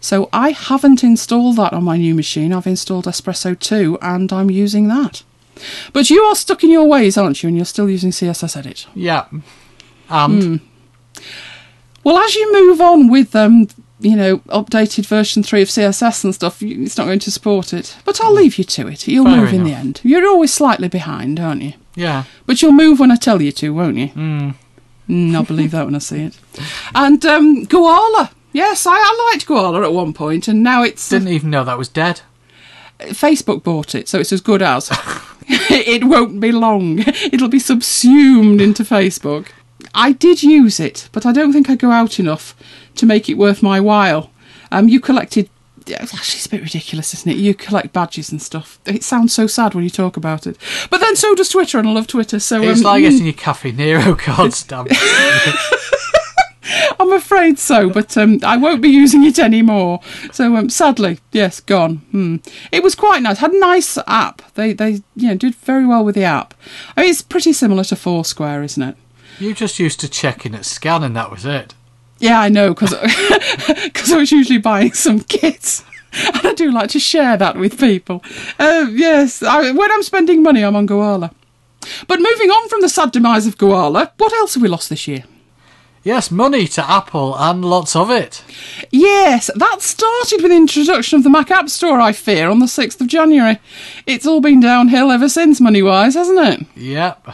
[0.00, 2.52] So I haven't installed that on my new machine.
[2.52, 5.22] I've installed Espresso 2 and I'm using that.
[5.92, 7.48] But you are stuck in your ways, aren't you?
[7.48, 8.86] And you're still using CSSEdit.
[8.94, 9.26] Yeah.
[10.08, 10.56] And Hmm.
[12.04, 13.66] Well, as you move on with um,
[13.98, 17.96] you know, updated version three of CSS and stuff, it's not going to support it.
[18.04, 19.08] But I'll leave you to it.
[19.08, 20.00] You'll Fair move in the end.
[20.04, 21.72] You're always slightly behind, aren't you?
[21.94, 22.24] yeah.
[22.44, 24.08] But you'll move when I tell you to, won't you?
[24.08, 24.54] Mm.
[25.08, 26.38] Mm, I'll believe that when I see it.
[26.94, 28.30] And um, Gowalla.
[28.56, 31.76] Yes, I, I liked Gowalla at one point, and now it's Didn't even know that
[31.76, 32.22] was dead.
[32.98, 34.88] Facebook bought it, so it's as good as.
[35.46, 37.00] it won't be long.
[37.00, 39.48] It'll be subsumed into Facebook.
[39.94, 42.56] I did use it, but I don't think I go out enough
[42.94, 44.30] to make it worth my while.
[44.72, 45.50] Um, you collected.
[45.90, 47.36] Actually, it's a bit ridiculous, isn't it?
[47.36, 48.78] You collect badges and stuff.
[48.86, 50.56] It sounds so sad when you talk about it.
[50.88, 52.40] But then so does Twitter, and I love Twitter.
[52.40, 54.94] So It's um, like mm, getting your Caffè Nero card stamped.
[57.00, 60.00] I'm afraid so, but um, I won't be using it anymore.
[60.32, 61.96] So um, sadly, yes, gone.
[62.10, 62.36] Hmm.
[62.72, 63.38] It was quite nice.
[63.38, 64.42] Had a nice app.
[64.54, 66.54] They they you know did very well with the app.
[66.96, 68.96] I mean, it's pretty similar to Foursquare, isn't it?
[69.38, 71.74] you just used to check in at scan and that was it.
[72.18, 72.94] Yeah, I know because
[74.12, 75.84] I was usually buying some kits.
[76.18, 78.24] And I do like to share that with people.
[78.58, 81.30] Uh, yes, I, when I'm spending money, I'm on Gowalla.
[82.08, 85.06] But moving on from the sad demise of Gowalla, what else have we lost this
[85.06, 85.24] year?
[86.06, 88.44] Yes, money to Apple and lots of it.
[88.92, 92.66] Yes, that started with the introduction of the Mac App Store, I fear, on the
[92.66, 93.58] 6th of January.
[94.06, 96.66] It's all been downhill ever since, money wise, hasn't it?
[96.76, 97.28] Yep.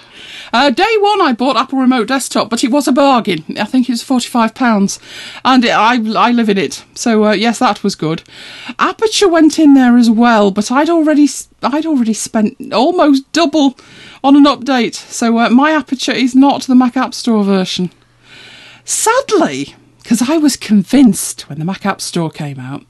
[0.54, 3.44] Uh, day one, I bought Apple Remote Desktop, but it was a bargain.
[3.60, 4.98] I think it was £45,
[5.44, 6.82] and it, I, I live in it.
[6.94, 8.22] So, uh, yes, that was good.
[8.78, 13.78] Aperture went in there as well, but I'd already, s- I'd already spent almost double
[14.24, 14.94] on an update.
[14.94, 17.90] So, uh, my Aperture is not the Mac App Store version.
[18.92, 22.84] Sadly, because I was convinced when the Mac App Store came out,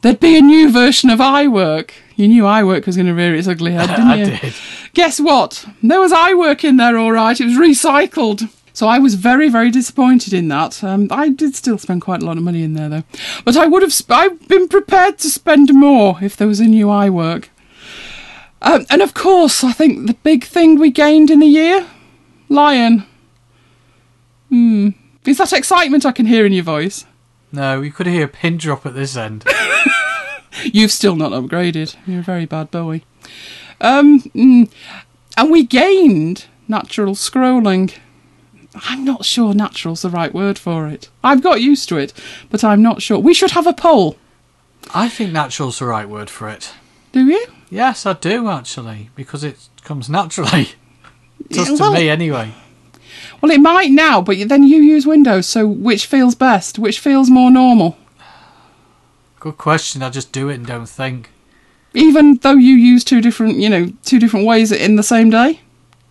[0.00, 1.90] there'd be a new version of iWork.
[2.16, 4.24] You knew iWork was going to rear its ugly head, didn't I you?
[4.38, 4.54] did.
[4.94, 5.66] Guess what?
[5.82, 7.38] There was iWork in there, all right.
[7.38, 8.48] It was recycled.
[8.72, 10.82] So I was very, very disappointed in that.
[10.82, 13.04] Um, I did still spend quite a lot of money in there, though.
[13.44, 13.92] But I would have.
[13.92, 17.48] Sp- I've been prepared to spend more if there was a new iWork.
[18.62, 21.86] Um, and of course, I think the big thing we gained in the year,
[22.48, 23.04] Lion.
[24.48, 24.88] Hmm.
[25.26, 27.06] Is that excitement I can hear in your voice?
[27.50, 29.44] No, you could hear a pin drop at this end.
[30.64, 31.96] You've still not upgraded.
[32.06, 33.04] You're a very bad Bowie.
[33.80, 34.70] Um, mm,
[35.36, 37.96] and we gained natural scrolling.
[38.74, 41.08] I'm not sure natural's the right word for it.
[41.22, 42.12] I've got used to it,
[42.50, 43.18] but I'm not sure.
[43.18, 44.16] We should have a poll.
[44.92, 46.74] I think natural's the right word for it.
[47.12, 47.46] Do you?
[47.70, 50.70] Yes, I do actually, because it comes naturally.
[51.50, 52.52] Just Yeah, to me, anyway.
[53.44, 56.78] Well, it might now, but then you use Windows, so which feels best?
[56.78, 57.98] Which feels more normal?
[59.38, 60.02] Good question.
[60.02, 61.28] I just do it and don't think.
[61.92, 65.60] Even though you use two different, you know, two different ways in the same day?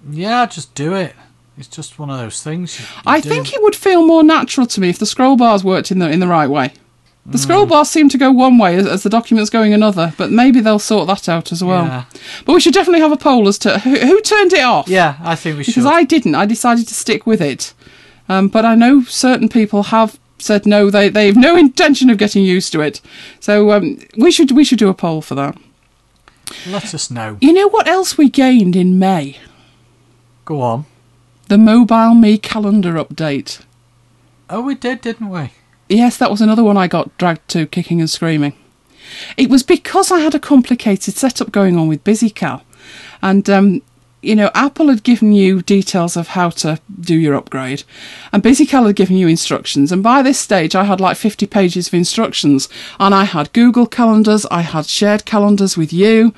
[0.08, 1.16] Yeah, just do it.
[1.58, 2.80] It's just one of those things.
[2.80, 3.30] You, you I do.
[3.30, 6.12] think it would feel more natural to me if the scroll bars worked in the
[6.12, 6.74] in the right way.
[7.26, 10.30] The scroll bars seem to go one way as, as the document's going another, but
[10.30, 11.86] maybe they'll sort that out as well.
[11.86, 12.06] Yeah.
[12.46, 14.90] But we should definitely have a poll as to who, who turned it off.
[14.90, 15.76] Yeah, I think we should.
[15.76, 15.86] because.
[15.86, 16.36] I didn't.
[16.36, 17.74] I decided to stick with it.
[18.28, 20.90] Um, but I know certain people have said no.
[20.90, 23.00] They they have no intention of getting used to it.
[23.40, 25.58] So um, we should we should do a poll for that.
[26.68, 27.38] Let us know.
[27.40, 29.38] You know what else we gained in May?
[30.44, 30.86] Go on.
[31.48, 33.64] The MobileMe calendar update.
[34.50, 35.52] Oh, we did, didn't we?
[35.90, 38.54] Yes, that was another one I got dragged to kicking and screaming.
[39.38, 42.62] It was because I had a complicated setup going on with BusyCal.
[43.22, 43.82] And, um,
[44.22, 47.84] you know, Apple had given you details of how to do your upgrade,
[48.32, 49.92] and BusyCal had given you instructions.
[49.92, 52.70] And by this stage, I had like 50 pages of instructions,
[53.00, 56.34] and I had Google calendars, I had shared calendars with you.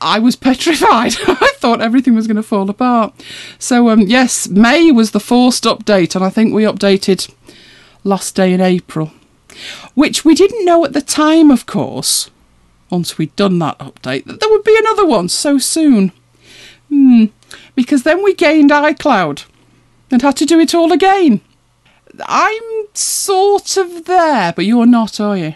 [0.00, 1.14] I was petrified.
[1.26, 3.14] I thought everything was going to fall apart.
[3.58, 7.32] So, um, yes, May was the forced update, and I think we updated
[8.04, 9.12] last day in April,
[9.94, 12.30] which we didn't know at the time, of course,
[12.90, 16.12] once we'd done that update, that there would be another one so soon.
[16.88, 17.26] Hmm,
[17.74, 19.44] because then we gained iCloud
[20.10, 21.40] and had to do it all again.
[22.26, 25.54] I'm sort of there, but you're not, are you?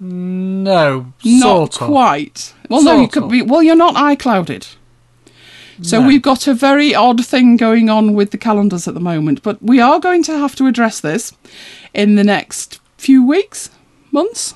[0.00, 1.86] No, Not of.
[1.88, 2.54] quite.
[2.68, 3.42] Well, no, you could be.
[3.42, 4.76] Well, you're not iClouded.
[5.82, 6.08] So No.
[6.08, 9.62] we've got a very odd thing going on with the calendars at the moment, but
[9.62, 11.32] we are going to have to address this
[11.94, 13.70] in the next few weeks,
[14.10, 14.54] months.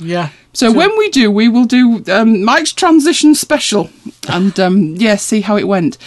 [0.00, 0.30] Yeah.
[0.52, 3.90] So when we do, we will do um, Mike's transition special,
[4.28, 5.98] and um, yeah, see how it went.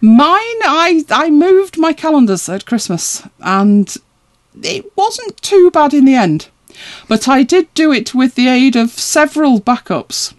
[0.00, 3.94] Mine, I I moved my calendars at Christmas, and
[4.62, 6.48] it wasn't too bad in the end.
[7.08, 10.32] But I did do it with the aid of several backups,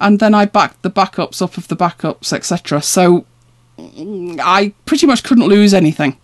[0.00, 2.82] and then I backed the backups up of the backups, etc.
[2.82, 3.26] So
[3.78, 6.16] mm, I pretty much couldn't lose anything.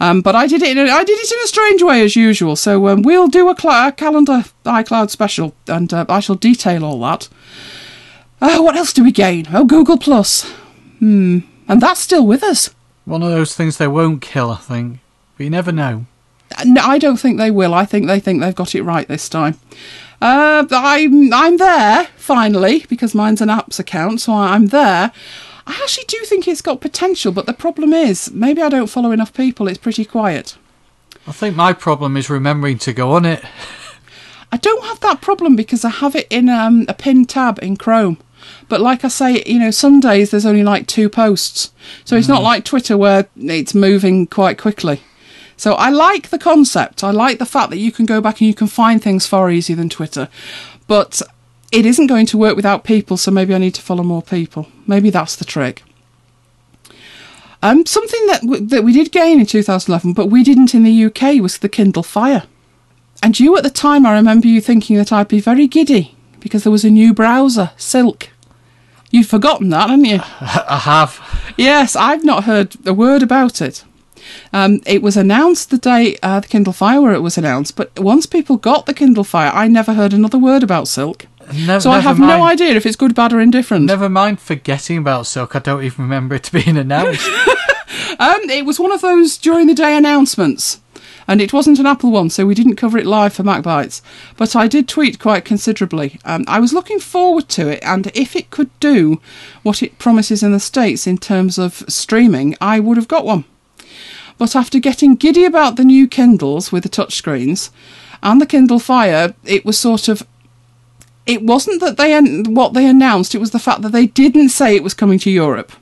[0.00, 0.76] Um, but I did it.
[0.76, 2.56] In a, I did it in a strange way as usual.
[2.56, 6.84] So um, we'll do a, cl- a calendar iCloud special, and uh, I shall detail
[6.84, 7.28] all that.
[8.40, 9.46] Uh, what else do we gain?
[9.52, 10.50] Oh, Google Plus.
[10.98, 12.70] Hmm, and that's still with us.
[13.04, 15.00] One of those things they won't kill, I think.
[15.36, 16.06] But you never know.
[16.64, 17.74] No, I don't think they will.
[17.74, 19.58] I think they think they've got it right this time.
[20.20, 25.12] Uh, I'm I'm there finally because mine's an apps account, so I'm there.
[25.66, 29.12] I actually do think it's got potential, but the problem is maybe I don't follow
[29.12, 29.68] enough people.
[29.68, 30.58] It's pretty quiet.
[31.26, 33.42] I think my problem is remembering to go on it.
[34.52, 37.76] I don't have that problem because I have it in um, a pinned tab in
[37.76, 38.18] Chrome.
[38.68, 41.72] But like I say, you know, some days there's only like two posts.
[42.04, 45.02] So it's not like Twitter where it's moving quite quickly.
[45.60, 47.04] So I like the concept.
[47.04, 49.50] I like the fact that you can go back and you can find things far
[49.50, 50.30] easier than Twitter.
[50.86, 51.20] But
[51.70, 54.68] it isn't going to work without people, so maybe I need to follow more people.
[54.86, 55.82] Maybe that's the trick.
[57.62, 61.04] Um, something that w- that we did gain in 2011, but we didn't in the
[61.04, 62.44] UK, was the Kindle Fire.
[63.22, 66.64] And you at the time, I remember you thinking that I'd be very giddy because
[66.64, 68.30] there was a new browser, Silk.
[69.10, 70.20] You've forgotten that, haven't you?
[70.40, 71.52] I have.
[71.58, 73.84] Yes, I've not heard a word about it.
[74.52, 77.98] Um, it was announced the day uh, the Kindle Fire where it was announced, but
[77.98, 81.26] once people got the Kindle Fire, I never heard another word about Silk.
[81.54, 82.30] Never, So I have mind.
[82.38, 83.86] no idea if it's good, bad, or indifferent.
[83.86, 85.56] Never mind forgetting about Silk.
[85.56, 87.28] I don't even remember it being announced.
[88.18, 90.80] Um, it was one of those during the day announcements,
[91.26, 94.02] and it wasn't an Apple one, so we didn't cover it live for MacBites.
[94.36, 96.18] But I did tweet quite considerably.
[96.24, 99.20] Um, I was looking forward to it, and if it could do
[99.62, 103.44] what it promises in the States in terms of streaming, I would have got one.
[104.40, 107.70] But after getting giddy about the new Kindles with the touchscreens
[108.22, 110.26] and the Kindle Fire, it was sort of.
[111.26, 112.18] It wasn't that they
[112.50, 115.30] what they announced; it was the fact that they didn't say it was coming to
[115.30, 115.72] Europe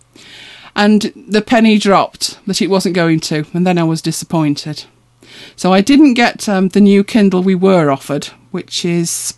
[0.79, 4.85] and the penny dropped that it wasn't going to, and then I was disappointed.
[5.57, 9.35] So I didn't get um, the new Kindle we were offered, which is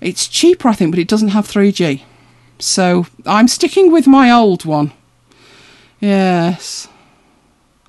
[0.00, 2.02] it's cheaper, I think, but it doesn't have 3G.
[2.60, 4.92] So I'm sticking with my old one.
[6.00, 6.88] Yes.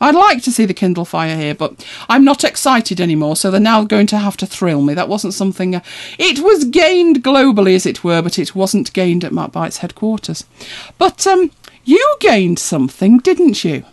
[0.01, 3.59] I'd like to see the Kindle Fire here, but I'm not excited anymore, so they're
[3.59, 4.93] now going to have to thrill me.
[4.93, 5.75] That wasn't something.
[5.75, 5.81] Uh,
[6.17, 10.45] it was gained globally, as it were, but it wasn't gained at MacBite's headquarters.
[10.97, 11.51] But um,
[11.83, 13.83] you gained something, didn't you?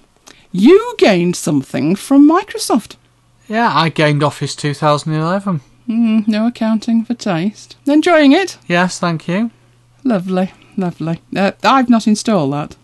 [0.52, 2.96] You gained something from Microsoft.
[3.48, 5.60] yeah, I gained Office 2011.
[5.88, 7.76] Mm, no accounting for taste.
[7.86, 8.58] Enjoying it?
[8.66, 9.50] Yes, thank you.
[10.02, 11.20] Lovely, lovely.
[11.34, 12.76] Uh, I've not installed that.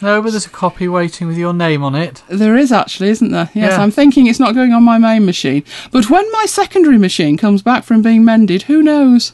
[0.00, 2.22] No, but there's a copy waiting with your name on it.
[2.28, 3.50] There is actually, isn't there?
[3.54, 3.82] Yes, Yeah.
[3.82, 5.64] I'm thinking it's not going on my main machine.
[5.90, 9.32] But when my secondary machine comes back from being mended, who knows?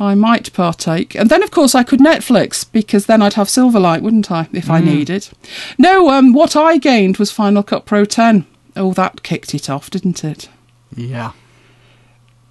[0.00, 1.16] I might partake.
[1.16, 4.70] And then, of course, I could Netflix, because then I'd have Silverlight, wouldn't I, if
[4.70, 5.32] I need it?
[5.76, 8.46] No, um, what I gained was Final Cut Pro 10.
[8.76, 10.48] Oh, that kicked it off, didn't it?
[10.94, 11.32] Yeah.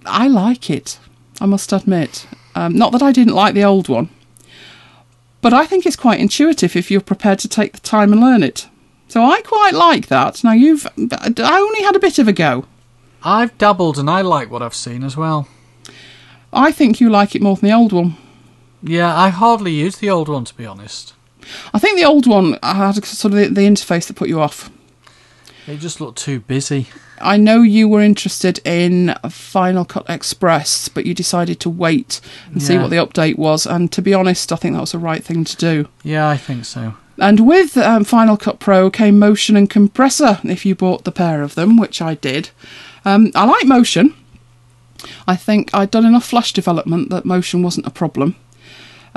[0.06, 1.00] I like it,
[1.40, 2.28] I must admit.
[2.54, 4.10] Um, not that I didn't like the old one,
[5.42, 8.44] but I think it's quite intuitive if you're prepared to take the time and learn
[8.44, 8.68] it.
[9.08, 10.44] So I quite like that.
[10.44, 12.66] Now you've, I only had a bit of a go.
[13.24, 15.48] I've dabbled and I like what I've seen as well.
[16.52, 18.16] I think you like it more than the old one.
[18.84, 21.14] Yeah, I hardly use the old one to be honest.
[21.74, 24.70] I think the old one had sort of the, the interface that put you off.
[25.68, 26.88] It just looked too busy.
[27.20, 32.22] I know you were interested in Final Cut Express, but you decided to wait
[32.52, 33.66] and see what the update was.
[33.66, 35.90] And to be honest, I think that was the right thing to do.
[36.04, 36.94] Yeah, I think so.
[37.20, 41.42] And with um, Final Cut Pro came Motion and Compressor, if you bought the pair
[41.42, 42.50] of them, which I did.
[43.04, 44.14] Um, I like Motion.
[45.28, 48.36] I think I'd done enough Flash development that Motion wasn't a problem.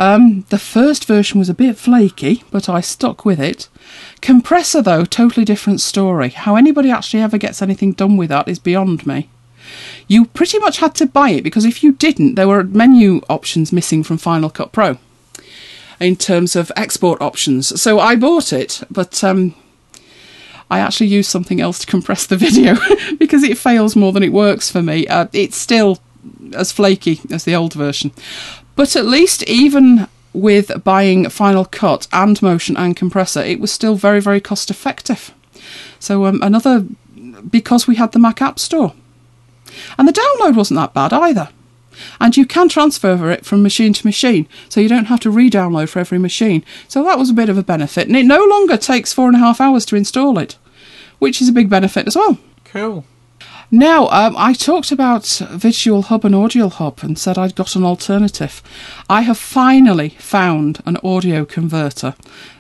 [0.01, 3.69] Um, the first version was a bit flaky, but I stuck with it.
[4.23, 6.31] Compressor, though, totally different story.
[6.31, 9.29] How anybody actually ever gets anything done with that is beyond me.
[10.09, 13.75] You pretty much had to buy it because if you didn't, there were menu options
[13.75, 14.97] missing from Final Cut Pro
[16.01, 17.79] in terms of export options.
[17.79, 19.55] So I bought it, but um,
[20.71, 22.77] I actually use something else to compress the video
[23.19, 25.07] because it fails more than it works for me.
[25.07, 25.99] Uh, it's still
[26.55, 28.13] as flaky as the old version.
[28.77, 33.97] But at least, even with buying Final Cut and Motion and Compressor, it was still
[33.97, 35.35] very, very cost effective.
[35.99, 36.87] So, um, another
[37.49, 38.95] because we had the Mac App Store.
[39.99, 41.49] And the download wasn't that bad either.
[42.21, 45.51] And you can transfer it from machine to machine, so you don't have to re
[45.51, 46.65] download for every machine.
[46.89, 48.07] So that was a bit of a benefit.
[48.07, 50.57] And it no longer takes four and a half hours to install it,
[51.19, 52.39] which is a big benefit as well.
[52.65, 53.05] Cool.
[53.73, 57.85] Now, um, I talked about Visual Hub and Audio Hub and said I'd got an
[57.85, 58.63] alternative.
[59.09, 62.17] I have finally found an audio converter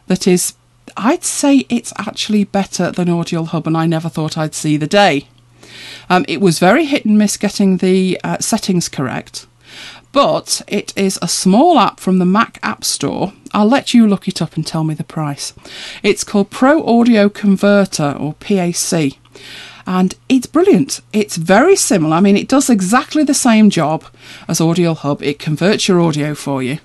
[0.06, 0.54] that is,
[0.96, 4.86] I'd say it's actually better than Audio Hub, and I never thought I'd see the
[4.86, 5.26] day.
[6.08, 9.48] Um, it was very hit and miss getting the uh, settings correct,
[10.12, 13.32] but it is a small app from the Mac App Store.
[13.52, 15.54] I'll let you look it up and tell me the price.
[16.04, 19.18] It's called Pro Audio Converter or PAC.
[19.86, 21.00] And it's brilliant.
[21.12, 22.16] It's very similar.
[22.16, 24.04] I mean, it does exactly the same job
[24.48, 25.22] as Audio Hub.
[25.22, 26.78] It converts your audio for you.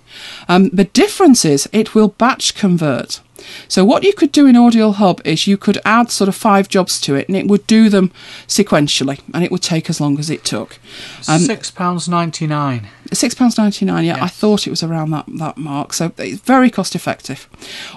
[0.48, 3.22] Um, the difference is it will batch convert.
[3.68, 6.68] So what you could do in Audio Hub is you could add sort of five
[6.70, 8.12] jobs to it, and it would do them
[8.48, 10.80] sequentially, and it would take as long as it took.
[11.28, 12.88] Um, Six pounds ninety nine.
[13.14, 14.06] Six pounds ninety nine.
[14.06, 14.24] Yeah, yes.
[14.24, 15.94] I thought it was around that that mark.
[15.94, 17.48] So it's very cost effective.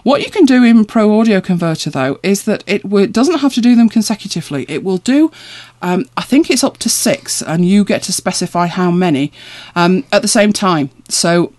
[0.02, 3.54] What you can do in Pro Audio Converter though is that it w- doesn't have
[3.54, 4.64] to do them consecutively.
[4.68, 5.30] It will do.
[5.80, 9.32] Um, I think it's up to six, and you get to specify how many
[9.76, 10.90] um, at the same time.
[11.08, 11.52] So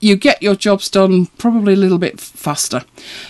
[0.00, 2.82] you get your jobs done probably a little bit faster.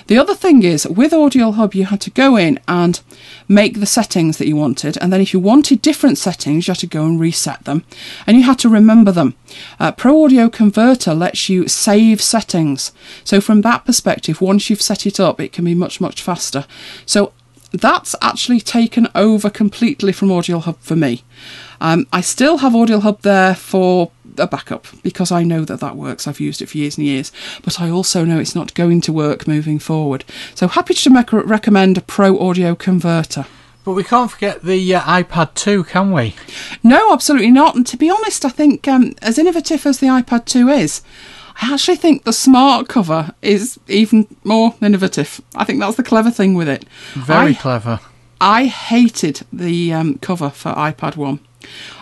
[0.07, 3.01] The other thing is with Audio Hub, you had to go in and
[3.49, 6.79] make the settings that you wanted, and then if you wanted different settings, you had
[6.79, 7.85] to go and reset them,
[8.27, 9.35] and you had to remember them.
[9.79, 12.93] Uh, Pro Audio Converter lets you save settings,
[13.25, 16.67] so from that perspective, once you've set it up, it can be much much faster.
[17.05, 17.33] So
[17.73, 21.23] that's actually taken over completely from Audio Hub for me.
[21.81, 25.97] Um, I still have Audio Hub there for a backup because I know that that
[25.97, 26.27] works.
[26.27, 27.33] I've used it for years and years,
[27.63, 30.25] but I also know it's not going to work moving forward.
[30.55, 33.47] So happy to me- recommend a Pro Audio Converter.
[33.85, 36.35] But we can't forget the uh, iPad 2, can we?
[36.83, 37.77] No, absolutely not.
[37.77, 41.01] And to be honest, I think um, as innovative as the iPad 2 is,
[41.63, 45.41] I actually think the smart cover is even more innovative.
[45.55, 46.85] I think that's the clever thing with it.
[47.15, 48.01] Very I, clever.
[48.41, 51.41] I hated the um, cover for iPad 1.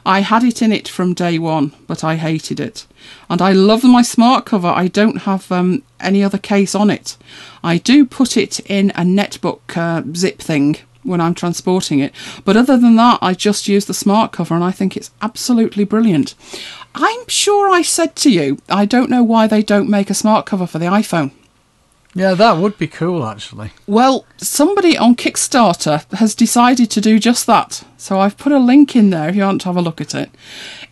[0.07, 2.87] I had it in it from day one, but I hated it.
[3.29, 4.69] And I love my smart cover.
[4.69, 7.17] I don't have um, any other case on it.
[7.63, 12.15] I do put it in a netbook uh, zip thing when I'm transporting it.
[12.45, 15.85] But other than that, I just use the smart cover and I think it's absolutely
[15.85, 16.35] brilliant.
[16.95, 20.47] I'm sure I said to you, I don't know why they don't make a smart
[20.47, 21.33] cover for the iPhone.
[22.19, 23.71] Yeah, that would be cool actually.
[23.87, 27.85] Well, somebody on Kickstarter has decided to do just that.
[27.97, 30.17] So I've put a link in there if you want to have a look at
[30.17, 30.31] it.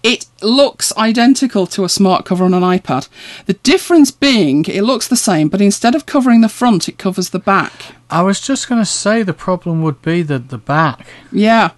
[0.04, 3.08] It looks identical to a smart cover on an iPad.
[3.46, 7.30] The difference being it looks the same, but instead of covering the front, it covers
[7.30, 7.72] the back.
[8.08, 11.08] I was just going to say the problem would be the the back.
[11.32, 11.72] Yeah.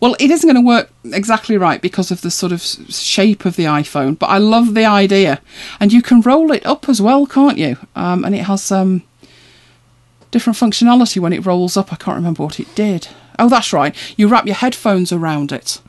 [0.00, 3.56] Well, it isn't going to work exactly right because of the sort of shape of
[3.56, 5.40] the iPhone, but I love the idea.
[5.80, 7.76] And you can roll it up as well, can't you?
[7.94, 9.02] Um, and it has um,
[10.30, 11.92] different functionality when it rolls up.
[11.92, 13.08] I can't remember what it did.
[13.38, 13.94] Oh, that's right.
[14.16, 15.80] You wrap your headphones around it.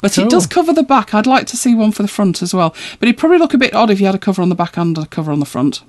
[0.00, 0.24] But cool.
[0.24, 1.14] it does cover the back.
[1.14, 2.74] I'd like to see one for the front as well.
[2.98, 4.76] But it'd probably look a bit odd if you had a cover on the back
[4.76, 5.82] and a cover on the front.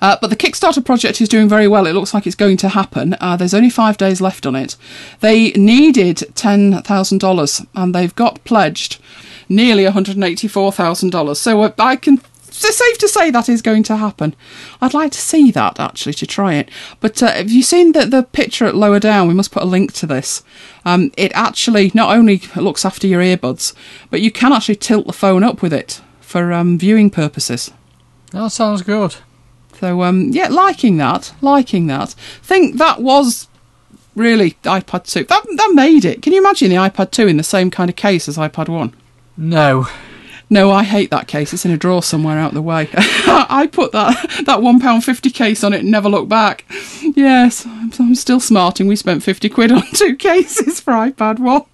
[0.00, 1.86] Uh, but the Kickstarter project is doing very well.
[1.86, 3.16] It looks like it's going to happen.
[3.20, 4.76] Uh, there's only five days left on it.
[5.20, 9.00] They needed $10,000 and they've got pledged
[9.48, 11.36] nearly $184,000.
[11.36, 12.20] So uh, I can
[12.62, 14.34] it's safe to say that is going to happen.
[14.82, 16.68] I'd like to see that actually to try it.
[17.00, 19.28] But uh, have you seen the, the picture at lower down?
[19.28, 20.42] We must put a link to this.
[20.84, 23.72] Um, it actually not only looks after your earbuds,
[24.10, 27.70] but you can actually tilt the phone up with it for um, viewing purposes.
[28.32, 29.16] That sounds good.
[29.80, 32.10] So um, yeah, liking that, liking that.
[32.42, 33.48] Think that was
[34.14, 35.24] really iPad 2.
[35.24, 36.20] That that made it.
[36.20, 38.94] Can you imagine the iPad 2 in the same kind of case as iPad 1?
[39.38, 39.86] No.
[40.50, 41.54] No, I hate that case.
[41.54, 42.90] It's in a drawer somewhere out the way.
[42.94, 46.64] I put that that one pound fifty case on it and never looked back.
[47.00, 48.88] Yes, I'm, I'm still smarting.
[48.88, 51.66] We spent fifty quid on two cases for iPad one,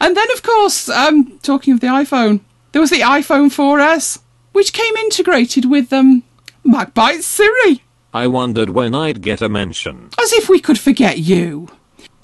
[0.00, 2.40] and then of course, um, talking of the iPhone,
[2.72, 4.18] there was the iPhone 4S
[4.52, 6.24] which came integrated with um,
[6.66, 7.82] Magpie Siri.
[8.12, 10.10] I wondered when I'd get a mention.
[10.20, 11.68] As if we could forget you.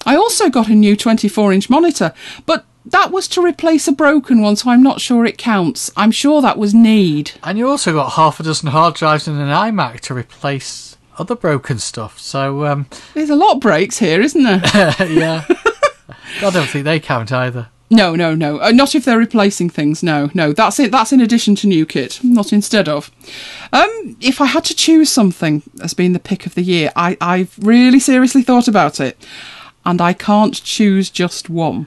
[0.05, 2.13] I also got a new 24 inch monitor,
[2.45, 5.91] but that was to replace a broken one, so I'm not sure it counts.
[5.95, 7.31] I'm sure that was need.
[7.43, 11.35] And you also got half a dozen hard drives and an iMac to replace other
[11.35, 12.19] broken stuff.
[12.19, 14.61] So, um, There's a lot of breaks here, isn't there?
[15.07, 15.45] yeah.
[16.41, 17.69] I don't think they count either.
[17.93, 18.59] No, no, no.
[18.59, 20.01] Uh, not if they're replacing things.
[20.01, 20.51] No, no.
[20.51, 20.91] That's it.
[20.91, 23.11] That's in addition to new kit, not instead of.
[23.71, 27.17] Um, if I had to choose something as being the pick of the year, I,
[27.21, 29.15] I've really seriously thought about it,
[29.85, 31.85] and I can't choose just one.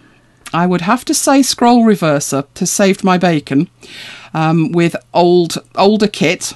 [0.54, 3.68] I would have to say Scroll Reverser to saved my bacon
[4.32, 6.54] um, with old older kit.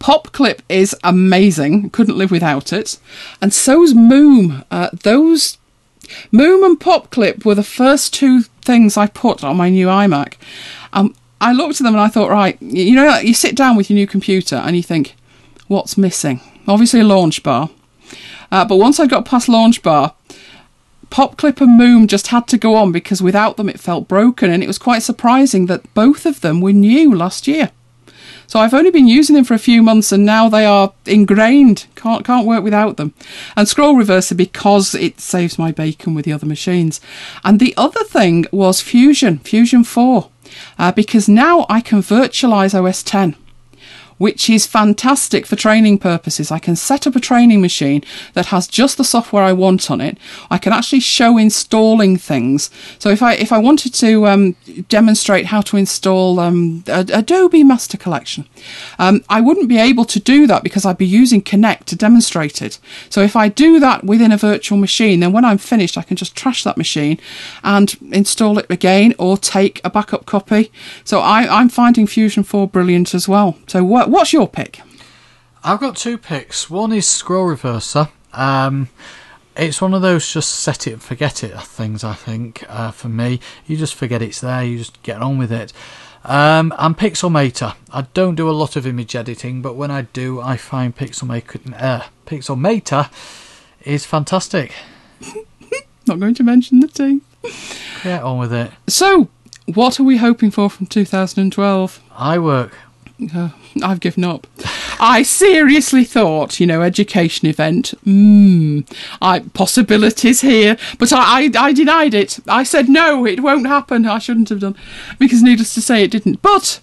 [0.00, 1.88] PopClip is amazing.
[1.90, 2.98] Couldn't live without it.
[3.40, 4.64] And so's Moom.
[4.70, 5.58] Uh, those
[6.32, 10.34] Moom and PopClip were the first two things I put on my new iMac.
[10.92, 13.90] Um, I looked at them and I thought, right, you know, you sit down with
[13.90, 15.16] your new computer and you think,
[15.66, 16.40] what's missing?
[16.68, 17.70] Obviously, a LaunchBar.
[18.52, 20.14] Uh, but once I got past launch bar,
[21.10, 24.62] PopClip and Moom just had to go on because without them it felt broken, and
[24.62, 27.70] it was quite surprising that both of them were new last year.
[28.52, 31.86] So I've only been using them for a few months, and now they are ingrained.
[31.94, 33.14] Can't can't work without them.
[33.56, 37.00] And Scroll Reverser because it saves my bacon with the other machines.
[37.44, 40.28] And the other thing was Fusion, Fusion Four,
[40.78, 43.36] uh, because now I can virtualize OS 10
[44.22, 46.52] which is fantastic for training purposes.
[46.52, 48.04] I can set up a training machine
[48.34, 50.16] that has just the software I want on it.
[50.48, 52.70] I can actually show installing things.
[53.00, 54.54] So if I if I wanted to um,
[54.88, 58.46] demonstrate how to install um, Adobe Master Collection,
[59.00, 62.62] um, I wouldn't be able to do that because I'd be using Connect to demonstrate
[62.62, 62.78] it.
[63.10, 66.16] So if I do that within a virtual machine, then when I'm finished, I can
[66.16, 67.18] just trash that machine
[67.64, 70.70] and install it again or take a backup copy.
[71.02, 73.58] So I, I'm finding Fusion 4 brilliant as well.
[73.66, 74.80] So what what's your pick?
[75.64, 76.68] I've got two picks.
[76.68, 78.10] One is Scroll Reverser.
[78.32, 78.88] Um,
[79.56, 83.08] it's one of those just set it and forget it things, I think, uh, for
[83.08, 83.40] me.
[83.66, 85.72] You just forget it's there, you just get on with it.
[86.24, 87.74] Um, and Pixelmator.
[87.92, 91.74] I don't do a lot of image editing, but when I do, I find Pixelmator,
[91.80, 93.10] uh, Pixelmator
[93.82, 94.72] is fantastic.
[96.06, 97.22] Not going to mention the team.
[98.02, 98.70] Get on with it.
[98.88, 99.28] So,
[99.66, 102.00] what are we hoping for from 2012?
[102.12, 102.72] iWork.
[103.34, 103.50] Uh,
[103.82, 104.46] I've given up.
[105.00, 107.94] I seriously thought, you know, education event.
[109.20, 112.38] I possibilities here, but I, I, I denied it.
[112.48, 114.06] I said no, it won't happen.
[114.06, 114.76] I shouldn't have done,
[115.18, 116.42] because needless to say, it didn't.
[116.42, 116.80] But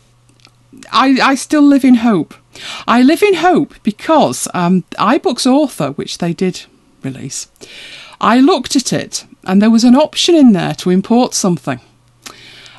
[0.92, 2.34] I, I still live in hope.
[2.88, 6.66] I live in hope because um, iBooks Author, which they did
[7.04, 7.48] release,
[8.20, 11.80] I looked at it and there was an option in there to import something.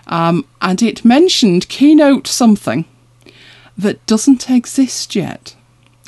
[0.06, 2.84] Um, and it mentioned Keynote something
[3.76, 5.56] that doesn't exist yet.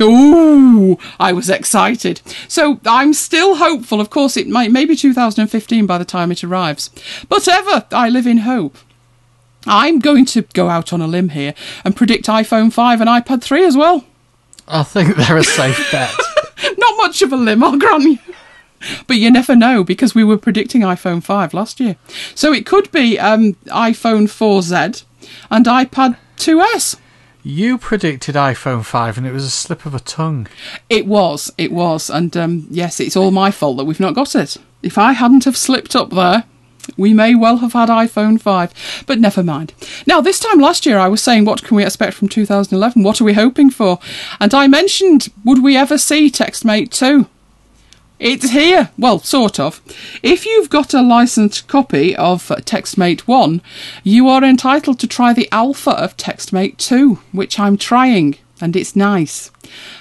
[0.01, 2.23] Ooh, I was excited.
[2.49, 4.01] So I'm still hopeful.
[4.01, 6.91] Of course, it might maybe 2015 by the time it arrives.
[7.29, 8.77] But ever, I live in hope.
[9.67, 13.43] I'm going to go out on a limb here and predict iPhone 5 and iPad
[13.43, 14.05] 3 as well.
[14.67, 16.13] I think they're a safe bet.
[16.79, 18.19] Not much of a limb, I'll grant you.
[19.07, 21.97] But you never know because we were predicting iPhone 5 last year.
[22.35, 25.05] So it could be um, iPhone 4Z
[25.51, 26.97] and iPad 2S.
[27.45, 30.47] You predicted iPhone 5 and it was a slip of a tongue.
[30.89, 32.09] It was, it was.
[32.09, 34.57] And um, yes, it's all my fault that we've not got it.
[34.83, 36.45] If I hadn't have slipped up there,
[36.97, 39.75] we may well have had iPhone 5, but never mind.
[40.07, 43.03] Now, this time last year, I was saying, what can we expect from 2011?
[43.03, 43.99] What are we hoping for?
[44.41, 47.27] And I mentioned, would we ever see TextMate 2?
[48.23, 48.91] It's here.
[48.97, 49.83] Well, sort of.
[50.23, 53.61] If you've got a licensed copy of TextMate 1,
[54.05, 58.95] you are entitled to try the alpha of TextMate 2, which I'm trying, and it's
[58.95, 59.51] nice.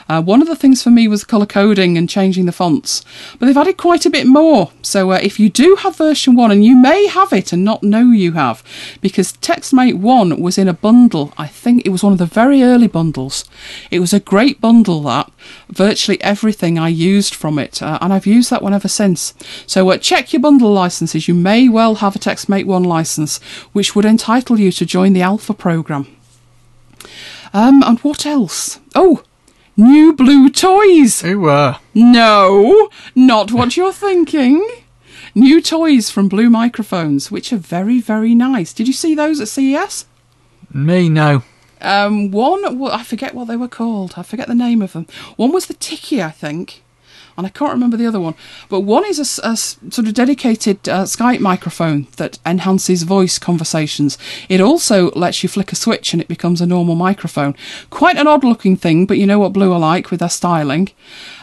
[0.08, 3.04] Uh, one of the things for me was colour coding and changing the fonts,
[3.40, 4.72] but they've added quite a bit more.
[4.84, 7.82] So uh, if you do have version 1, and you may have it and not
[7.82, 8.64] know you have,
[9.02, 12.62] because TextMate 1 was in a bundle, I think it was one of the very
[12.62, 13.46] early bundles.
[13.90, 15.32] It was a great bundle that,
[15.70, 19.34] virtually everything I used from it, uh, and I've used that one ever since.
[19.66, 23.40] So uh, check your bundle licenses, you may well have a TextMate 1 license,
[23.74, 26.16] which would entitle you to join the alpha program.
[27.54, 28.80] Um, and what else?
[28.96, 29.24] Oh,
[29.76, 31.22] new blue toys.
[31.22, 31.78] Who were?
[31.94, 34.68] No, not what you're thinking.
[35.34, 38.74] New toys from Blue Microphones, which are very, very nice.
[38.74, 40.06] Did you see those at CES?
[40.74, 41.44] Me, no.
[41.80, 44.14] Um, one, I forget what they were called.
[44.18, 45.08] I forget the name of them.
[45.38, 46.84] One was the Tiki, I think.
[47.38, 48.36] And I can't remember the other one.
[48.70, 54.18] But one is a sort of dedicated uh, Skype microphone that enhances voice conversations.
[54.50, 57.56] It also lets you flick a switch and it becomes a normal microphone.
[57.90, 60.90] Quite an odd looking thing, but you know what Blue are like with their styling.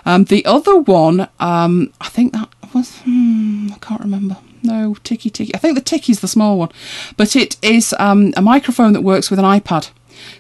[0.04, 4.36] Um, the other one, um, I think that was, hmm, I can't remember.
[4.62, 6.70] No, ticky ticky I think the Tiki's the small one,
[7.16, 9.90] but it is um, a microphone that works with an iPad.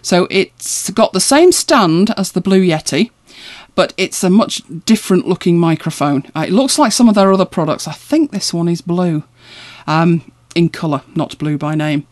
[0.02, 3.10] So it's got the same stand as the Blue Yeti,
[3.78, 6.24] but it's a much different looking microphone.
[6.34, 7.86] Uh, it looks like some of their other products.
[7.86, 9.22] I think this one is blue.
[9.86, 12.04] Um, in colour, not blue by name.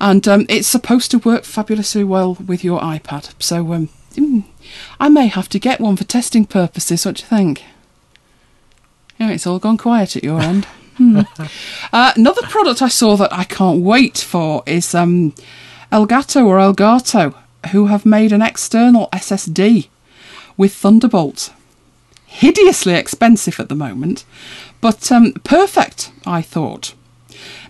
[0.00, 3.34] And um, it's supposed to work fabulously well with your iPad.
[3.38, 4.44] So um, mm,
[4.98, 7.04] I may have to get one for testing purposes.
[7.04, 7.64] What do you think?
[9.18, 10.66] Yeah, it's all gone quiet at your end.
[10.96, 11.20] Hmm.
[11.94, 15.32] Uh, another product I saw that I can't wait for is um,
[15.90, 17.34] Elgato or Elgato,
[17.70, 19.88] who have made an external SSD
[20.56, 21.52] with Thunderbolt.
[22.26, 24.24] Hideously expensive at the moment,
[24.80, 26.94] but um, perfect, I thought.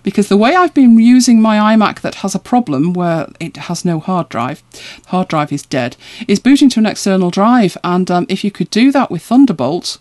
[0.03, 3.85] Because the way I've been using my iMac that has a problem where it has
[3.85, 4.63] no hard drive,
[5.07, 5.95] hard drive is dead,
[6.27, 7.77] is booting to an external drive.
[7.83, 9.99] And um, if you could do that with Thunderbolt,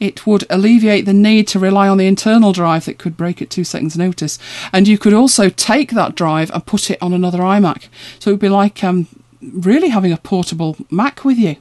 [0.00, 3.50] it would alleviate the need to rely on the internal drive that could break at
[3.50, 4.38] two seconds' notice.
[4.72, 7.88] And you could also take that drive and put it on another iMac.
[8.18, 9.06] So it would be like um,
[9.40, 11.56] really having a portable Mac with you.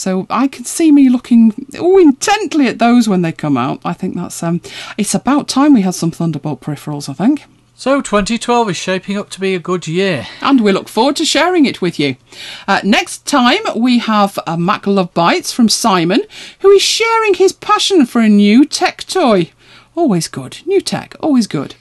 [0.00, 3.80] So I can see me looking oh intently at those when they come out.
[3.84, 4.62] I think that's um,
[4.96, 7.10] it's about time we had some Thunderbolt peripherals.
[7.10, 7.44] I think.
[7.74, 10.26] So 2012 is shaping up to be a good year.
[10.42, 12.16] and we look forward to sharing it with you.
[12.66, 16.22] Uh, next time, we have a Mac Love Bites from Simon,
[16.60, 19.50] who is sharing his passion for a new tech toy.
[19.96, 20.58] Always good.
[20.66, 21.74] New tech, always good.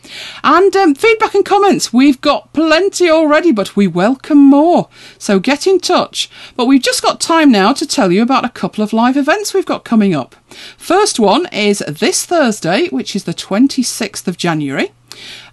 [0.44, 1.94] And um, feedback and comments.
[1.94, 4.90] We've got plenty already, but we welcome more.
[5.20, 6.30] So get in touch.
[6.56, 9.54] But we've just got time now to tell you about a couple of live events
[9.54, 10.36] we've got coming up.
[10.78, 14.92] First one is this Thursday, which is the 26th of January.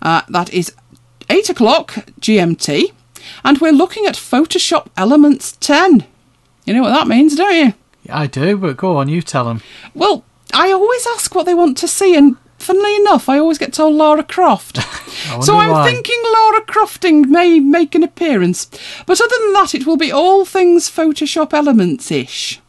[0.01, 0.73] Uh, that is
[1.29, 2.93] 8 o'clock GMT,
[3.45, 6.05] and we're looking at Photoshop Elements 10.
[6.65, 7.75] You know what that means, don't you?
[8.09, 9.61] I do, but go on, you tell them.
[9.95, 10.25] Well,
[10.55, 13.95] I always ask what they want to see, and funnily enough, I always get told
[13.95, 14.79] Laura Croft.
[15.43, 15.89] so I'm why.
[15.89, 18.67] thinking Laura Crofting may make an appearance.
[19.07, 22.61] But other than that, it will be all things Photoshop Elements ish.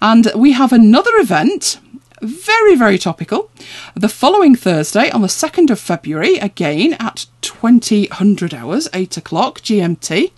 [0.00, 1.80] And we have another event,
[2.20, 3.50] very, very topical,
[3.94, 10.30] the following Thursday on the 2nd of February, again at 2000 hours, 8 o'clock GMT.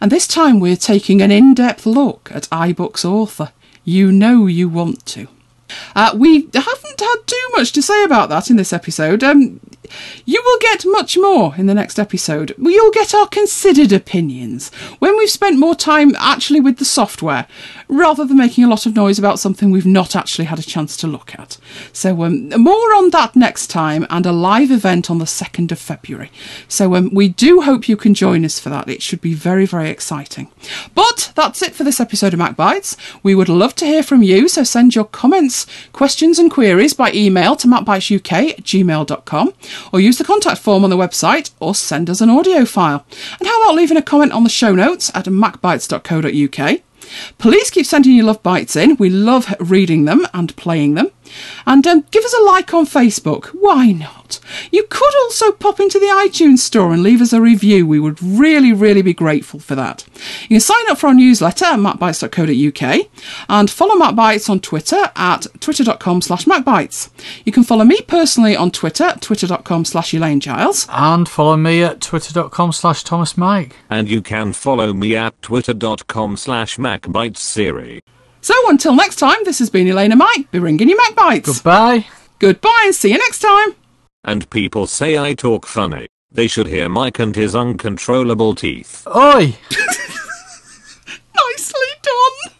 [0.00, 3.50] And this time we're taking an in depth look at iBooks author.
[3.84, 5.26] You know you want to.
[5.94, 9.22] Uh, we haven't had too much to say about that in this episode.
[9.22, 9.60] Um,
[10.24, 12.54] you will get much more in the next episode.
[12.58, 17.46] You'll get our considered opinions when we've spent more time actually with the software,
[17.88, 20.96] rather than making a lot of noise about something we've not actually had a chance
[20.98, 21.58] to look at.
[21.92, 25.78] So, um, more on that next time, and a live event on the 2nd of
[25.78, 26.30] February.
[26.68, 28.88] So, um, we do hope you can join us for that.
[28.88, 30.50] It should be very, very exciting.
[30.94, 32.96] But that's it for this episode of MacBites.
[33.22, 37.12] We would love to hear from you, so send your comments, questions, and queries by
[37.12, 39.52] email to macbitesuk at gmail.com
[39.92, 43.04] or use the contact form on the website or send us an audio file.
[43.38, 46.80] And how about leaving a comment on the show notes at macbites.co.uk?
[47.38, 48.96] Please keep sending your love bites in.
[48.96, 51.10] We love reading them and playing them.
[51.66, 53.46] And um, give us a like on Facebook.
[53.46, 54.40] Why not?
[54.70, 57.86] You could also pop into the iTunes store and leave us a review.
[57.86, 60.04] We would really, really be grateful for that.
[60.42, 63.06] You can sign up for our newsletter at macbites.co.uk
[63.48, 67.10] and follow MacBites on Twitter at twitter.com slash macbites.
[67.44, 70.86] You can follow me personally on Twitter, twitter.com slash Elaine Giles.
[70.90, 73.76] And follow me at twitter.com slash Thomas Mike.
[73.90, 78.00] And you can follow me at twitter.com slash macbitesiri.
[78.44, 81.46] So until next time, this has been Elena Mike, be ringing you MacBites.
[81.46, 82.04] Goodbye.
[82.38, 83.74] Goodbye and see you next time.
[84.22, 86.08] And people say I talk funny.
[86.30, 89.06] They should hear Mike and his uncontrollable teeth.
[89.06, 89.56] Oi!
[91.34, 92.52] Nicely done.